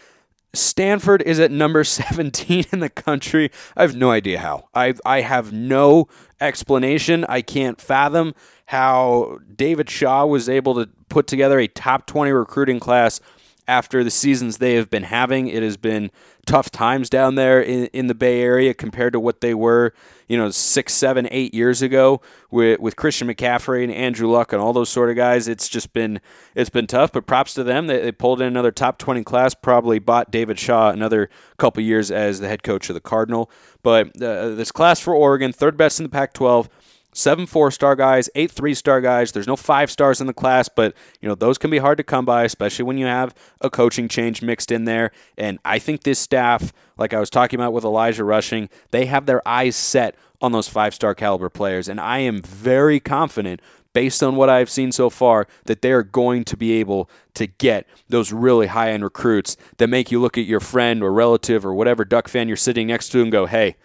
Stanford 0.53 1.21
is 1.23 1.39
at 1.39 1.51
number 1.51 1.83
17 1.83 2.65
in 2.71 2.79
the 2.79 2.89
country. 2.89 3.51
I 3.75 3.81
have 3.81 3.95
no 3.95 4.11
idea 4.11 4.39
how. 4.39 4.69
I 4.73 4.93
I 5.05 5.21
have 5.21 5.51
no 5.51 6.07
explanation. 6.39 7.25
I 7.27 7.41
can't 7.41 7.79
fathom 7.79 8.33
how 8.67 9.39
David 9.55 9.89
Shaw 9.89 10.25
was 10.25 10.47
able 10.49 10.75
to 10.75 10.89
put 11.09 11.27
together 11.27 11.59
a 11.59 11.67
top 11.67 12.05
20 12.07 12.31
recruiting 12.31 12.79
class 12.79 13.19
after 13.67 14.04
the 14.04 14.12
seasons 14.12 14.58
they 14.58 14.76
have 14.76 14.89
been 14.89 15.04
having. 15.04 15.47
It 15.47 15.63
has 15.63 15.78
been 15.78 16.12
tough 16.45 16.69
times 16.69 17.10
down 17.10 17.36
there 17.36 17.62
in, 17.62 17.86
in 17.88 18.08
the 18.08 18.15
Bay 18.15 18.41
Area 18.41 18.73
compared 18.73 19.13
to 19.13 19.19
what 19.19 19.39
they 19.39 19.54
were, 19.54 19.93
you 20.28 20.38
know, 20.38 20.49
six, 20.49 20.93
seven, 20.93 21.28
eight 21.32 21.54
years 21.54 21.82
ago 21.82 22.21
with 22.52 22.80
with 22.80 22.95
Christian 22.95 23.28
McCaffrey 23.28 23.84
and 23.84 23.93
Andrew 23.93 24.30
Luck 24.30 24.52
and 24.52 24.62
all 24.62 24.73
those 24.73 24.89
sort 24.89 25.10
of 25.10 25.15
guys. 25.15 25.47
It's 25.47 25.69
just 25.69 25.93
been 25.93 26.19
it's 26.56 26.69
been 26.69 26.88
tough. 26.88 27.12
But 27.12 27.26
props 27.26 27.54
to 27.54 27.63
them. 27.63 27.88
They, 27.88 28.02
they 28.02 28.12
pulled 28.12 28.41
in 28.41 28.47
another 28.47 28.71
top 28.71 28.97
twenty 28.97 29.23
class. 29.23 29.54
Probably 29.54 29.99
bought 29.99 30.32
David 30.32 30.60
Shaw 30.60 30.89
another 30.89 31.30
couple 31.58 31.82
years 31.84 32.12
as 32.12 32.39
the 32.39 32.47
head 32.47 32.63
coach 32.63 32.89
of 32.89 32.93
the 32.93 33.02
Cardinal. 33.02 33.49
But 33.82 34.21
uh, 34.21 34.56
this 34.56 34.71
class 34.71 34.99
for 34.99 35.13
Oregon, 35.13 35.54
third 35.54 35.78
best 35.78 35.99
in 35.99 36.04
the 36.04 36.10
Pac-12 36.10 36.67
seven 37.13 37.45
four 37.45 37.71
star 37.71 37.95
guys, 37.95 38.30
eight 38.36 38.52
three 38.52 38.73
star 38.73 39.02
guys. 39.02 39.32
There's 39.32 39.47
no 39.47 39.56
five 39.56 39.89
stars 39.89 40.19
in 40.19 40.28
the 40.28 40.34
class, 40.34 40.69
but 40.69 40.93
you 41.21 41.30
know 41.30 41.36
those 41.36 41.58
can 41.58 41.69
be 41.69 41.78
hard 41.78 41.97
to 41.97 42.04
come 42.04 42.26
by, 42.26 42.43
especially 42.43 42.84
when 42.84 42.97
you 42.97 43.06
have 43.06 43.34
a 43.62 43.69
coaching 43.69 44.08
change 44.08 44.41
mixed 44.41 44.71
in 44.71 44.86
there. 44.86 45.12
And 45.38 45.60
I 45.63 45.80
think 45.80 46.04
this 46.04 46.19
staff, 46.19 46.73
like 46.97 47.13
I 47.13 47.19
was 47.19 47.30
talking 47.30 47.60
about 47.60 47.73
with 47.73 47.84
Elijah 47.84 48.23
Rushing, 48.23 48.69
they 48.91 49.06
have 49.06 49.26
their 49.26 49.47
eyes 49.47 49.76
set 49.76 50.15
on 50.41 50.52
those 50.52 50.67
five 50.67 50.93
star 50.93 51.15
caliber 51.15 51.49
players, 51.49 51.88
and 51.88 51.99
I 51.99 52.19
am 52.19 52.41
very 52.41 52.99
confident. 52.99 53.62
Based 53.93 54.23
on 54.23 54.36
what 54.36 54.49
I've 54.49 54.71
seen 54.71 54.91
so 54.91 55.12
far, 55.12 55.45
that 55.65 55.84
they 55.84 55.91
are 55.91 56.02
going 56.02 56.45
to 56.45 56.58
be 56.58 56.71
able 56.80 57.12
to 57.36 57.45
get 57.45 57.86
those 58.10 58.34
really 58.34 58.65
high 58.65 58.89
end 58.89 59.04
recruits 59.04 59.56
that 59.78 59.88
make 59.88 60.10
you 60.10 60.19
look 60.19 60.36
at 60.36 60.45
your 60.45 60.60
friend 60.60 61.04
or 61.04 61.13
relative 61.13 61.63
or 61.63 61.76
whatever 61.76 62.04
Duck 62.04 62.28
fan 62.28 62.47
you're 62.47 62.58
sitting 62.58 62.88
next 62.88 63.10
to 63.10 63.21
and 63.21 63.32
go, 63.32 63.45
hey, 63.45 63.76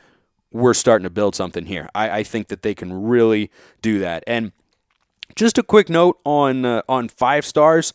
we're 0.53 0.75
starting 0.75 1.05
to 1.05 1.11
build 1.11 1.35
something 1.35 1.67
here. 1.67 1.89
I, 1.95 2.19
I 2.19 2.23
think 2.23 2.49
that 2.49 2.63
they 2.63 2.75
can 2.75 2.93
really 2.93 3.51
do 3.83 3.99
that. 4.01 4.25
And 4.27 4.53
just 5.35 5.59
a 5.59 5.63
quick 5.63 5.89
note 5.89 6.19
on 6.25 6.65
uh, 6.65 6.83
on 6.89 7.09
five 7.09 7.45
stars, 7.45 7.93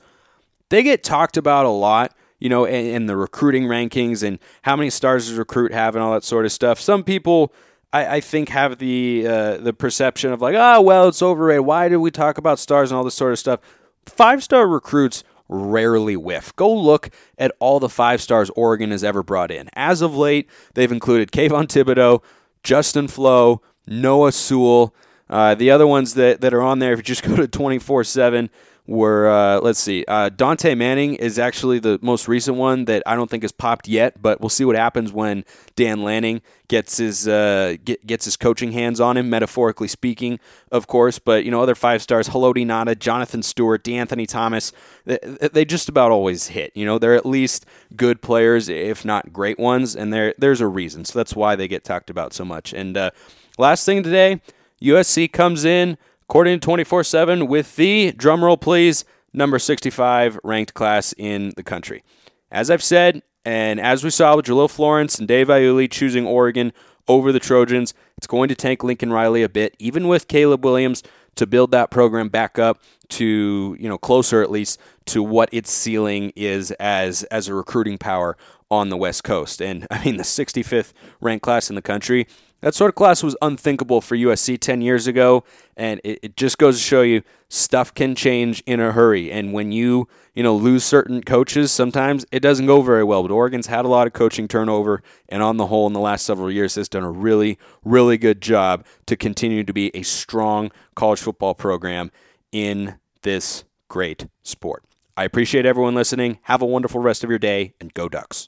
they 0.69 0.83
get 0.83 1.03
talked 1.03 1.37
about 1.37 1.65
a 1.65 1.69
lot, 1.69 2.15
you 2.39 2.49
know, 2.49 2.65
in, 2.65 3.05
the 3.07 3.17
recruiting 3.17 3.63
rankings 3.63 4.23
and 4.23 4.39
how 4.63 4.75
many 4.75 4.89
stars 4.89 5.27
does 5.27 5.37
recruit 5.37 5.73
have 5.73 5.95
and 5.95 6.03
all 6.03 6.13
that 6.13 6.23
sort 6.23 6.45
of 6.45 6.51
stuff. 6.51 6.79
Some 6.79 7.03
people. 7.03 7.53
I, 7.91 8.15
I 8.15 8.19
think 8.21 8.49
have 8.49 8.79
the 8.79 9.23
uh, 9.27 9.57
the 9.57 9.71
perception 9.71 10.33
of 10.33 10.41
like, 10.41 10.55
oh 10.57 10.81
well, 10.81 11.09
it's 11.09 11.21
overrated. 11.21 11.63
Why 11.63 11.89
do 11.89 11.99
we 11.99 12.09
talk 12.09 12.39
about 12.39 12.57
stars 12.57 12.89
and 12.89 12.97
all 12.97 13.03
this 13.03 13.13
sort 13.13 13.33
of 13.33 13.37
stuff? 13.37 13.59
Five 14.07 14.43
star 14.43 14.67
recruits 14.67 15.23
rarely 15.47 16.17
whiff. 16.17 16.55
Go 16.55 16.73
look 16.73 17.09
at 17.37 17.51
all 17.59 17.79
the 17.79 17.89
five 17.89 18.21
stars 18.21 18.49
Oregon 18.55 18.91
has 18.91 19.03
ever 19.03 19.23
brought 19.23 19.51
in. 19.51 19.69
As 19.73 20.01
of 20.01 20.15
late, 20.15 20.49
they've 20.73 20.91
included 20.91 21.31
Kayvon 21.31 21.67
Thibodeaux, 21.67 22.23
Justin 22.63 23.07
Flowe, 23.07 23.61
Noah 23.85 24.31
Sewell. 24.31 24.95
Uh, 25.29 25.55
the 25.55 25.71
other 25.71 25.87
ones 25.87 26.13
that, 26.15 26.41
that 26.41 26.53
are 26.53 26.61
on 26.61 26.79
there, 26.79 26.93
if 26.93 26.99
you 26.99 27.03
just 27.03 27.23
go 27.23 27.35
to 27.35 27.47
24 27.47 28.03
7, 28.03 28.49
were, 28.85 29.29
uh, 29.29 29.61
let's 29.61 29.79
see, 29.79 30.03
uh, 30.09 30.29
Dontae 30.29 30.77
Manning 30.77 31.15
is 31.15 31.39
actually 31.39 31.79
the 31.79 31.99
most 32.01 32.27
recent 32.27 32.57
one 32.57 32.83
that 32.85 33.01
I 33.05 33.15
don't 33.15 33.29
think 33.29 33.43
has 33.43 33.53
popped 33.53 33.87
yet, 33.87 34.21
but 34.21 34.41
we'll 34.41 34.49
see 34.49 34.65
what 34.65 34.75
happens 34.75 35.13
when 35.13 35.45
Dan 35.77 36.03
Lanning 36.03 36.41
gets 36.67 36.97
his 36.97 37.25
uh, 37.25 37.77
get, 37.85 38.05
gets 38.05 38.25
his 38.25 38.35
coaching 38.35 38.73
hands 38.73 38.99
on 38.99 39.15
him, 39.15 39.29
metaphorically 39.29 39.87
speaking, 39.87 40.37
of 40.69 40.87
course. 40.87 41.17
But, 41.17 41.45
you 41.45 41.51
know, 41.51 41.61
other 41.61 41.75
five 41.75 42.01
stars, 42.01 42.29
Haloti 42.29 42.65
Ngata, 42.65 42.99
Jonathan 42.99 43.41
Stewart, 43.41 43.85
DeAnthony 43.85 44.27
Thomas, 44.27 44.73
they, 45.05 45.19
they 45.53 45.63
just 45.63 45.87
about 45.87 46.11
always 46.11 46.47
hit. 46.47 46.75
You 46.75 46.85
know, 46.85 46.99
they're 46.99 47.15
at 47.15 47.25
least 47.25 47.65
good 47.95 48.21
players, 48.21 48.67
if 48.67 49.05
not 49.05 49.31
great 49.31 49.59
ones, 49.59 49.95
and 49.95 50.11
there's 50.11 50.61
a 50.61 50.67
reason. 50.67 51.05
So 51.05 51.19
that's 51.19 51.35
why 51.35 51.55
they 51.55 51.69
get 51.69 51.85
talked 51.85 52.09
about 52.09 52.33
so 52.33 52.43
much. 52.43 52.73
And 52.73 52.97
uh, 52.97 53.11
last 53.57 53.85
thing 53.85 54.03
today, 54.03 54.41
USC 54.81 55.31
comes 55.31 55.63
in 55.63 55.97
according 56.29 56.59
to 56.59 56.65
24 56.65 57.03
7, 57.03 57.47
with 57.47 57.75
the, 57.75 58.13
drumroll 58.13 58.59
please, 58.59 59.05
number 59.33 59.59
65 59.59 60.39
ranked 60.43 60.73
class 60.73 61.13
in 61.17 61.53
the 61.55 61.63
country. 61.63 62.03
As 62.51 62.69
I've 62.69 62.83
said, 62.83 63.23
and 63.45 63.79
as 63.79 64.03
we 64.03 64.09
saw 64.09 64.35
with 64.35 64.45
Jahlil 64.45 64.69
Florence 64.69 65.19
and 65.19 65.27
Dave 65.27 65.47
Iuli 65.47 65.91
choosing 65.91 66.25
Oregon 66.25 66.71
over 67.07 67.31
the 67.31 67.39
Trojans, 67.39 67.93
it's 68.17 68.27
going 68.27 68.47
to 68.49 68.55
tank 68.55 68.83
Lincoln 68.83 69.11
Riley 69.11 69.43
a 69.43 69.49
bit, 69.49 69.75
even 69.79 70.07
with 70.07 70.27
Caleb 70.27 70.63
Williams, 70.63 71.03
to 71.35 71.47
build 71.47 71.71
that 71.71 71.89
program 71.89 72.29
back 72.29 72.59
up 72.59 72.81
to, 73.09 73.75
you 73.79 73.89
know, 73.89 73.97
closer 73.97 74.41
at 74.41 74.51
least 74.51 74.79
to 75.05 75.21
what 75.21 75.49
its 75.51 75.71
ceiling 75.71 76.31
is 76.35 76.71
as 76.73 77.23
as 77.23 77.47
a 77.47 77.53
recruiting 77.53 77.97
power 77.97 78.37
on 78.71 78.89
the 78.89 78.97
West 78.97 79.23
Coast. 79.23 79.61
And 79.61 79.87
I 79.91 80.03
mean, 80.05 80.17
the 80.17 80.23
65th 80.23 80.93
ranked 81.21 81.43
class 81.43 81.69
in 81.69 81.75
the 81.75 81.81
country 81.81 82.27
that 82.63 82.73
sort 82.73 82.87
of 82.87 82.95
class 82.95 83.21
was 83.21 83.35
unthinkable 83.41 83.99
for 83.99 84.15
USC 84.15 84.57
10 84.57 84.81
years 84.81 85.05
ago, 85.05 85.43
and 85.75 85.99
it, 86.05 86.19
it, 86.23 86.37
just 86.37 86.57
goes 86.57 86.77
to 86.77 86.83
show 86.83 87.01
you 87.01 87.21
stuff 87.49 87.93
can 87.93 88.15
change 88.15 88.63
in 88.65 88.79
a 88.79 88.93
hurry. 88.93 89.29
And 89.29 89.51
when 89.51 89.73
you, 89.73 90.07
you 90.33 90.43
know, 90.43 90.55
lose 90.55 90.85
certain 90.85 91.21
coaches, 91.23 91.73
sometimes 91.73 92.25
it 92.31 92.39
doesn't 92.39 92.65
go 92.65 92.81
very 92.81 93.03
well. 93.03 93.21
But 93.21 93.31
Oregon's 93.31 93.67
had 93.67 93.83
a 93.83 93.89
lot 93.89 94.07
of 94.07 94.13
coaching 94.13 94.47
turnover, 94.47 95.03
and 95.27 95.43
on 95.43 95.57
the 95.57 95.67
whole, 95.67 95.87
in 95.87 95.93
the 95.93 95.99
last 95.99 96.25
several 96.25 96.49
years, 96.49 96.75
has 96.75 96.87
done 96.87 97.03
a 97.03 97.11
really, 97.11 97.59
really 97.83 98.17
good 98.17 98.41
job 98.41 98.85
to 99.07 99.17
continue 99.17 99.65
to 99.65 99.73
be 99.73 99.93
a 99.93 100.01
strong 100.01 100.71
college 100.95 101.19
football 101.19 101.53
program 101.53 102.11
in 102.53 102.95
this 103.23 103.65
great 103.89 104.27
sport. 104.41 104.85
I 105.17 105.25
appreciate 105.25 105.65
everyone 105.65 105.95
listening. 105.95 106.39
Have 106.43 106.61
a 106.61 106.65
wonderful 106.65 107.01
rest 107.01 107.25
of 107.25 107.29
your 107.29 107.39
day, 107.39 107.73
and 107.81 107.93
go 107.93 108.07
Ducks. 108.07 108.47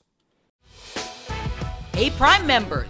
Hey, 1.94 2.12
Prime 2.12 2.48
members, 2.48 2.90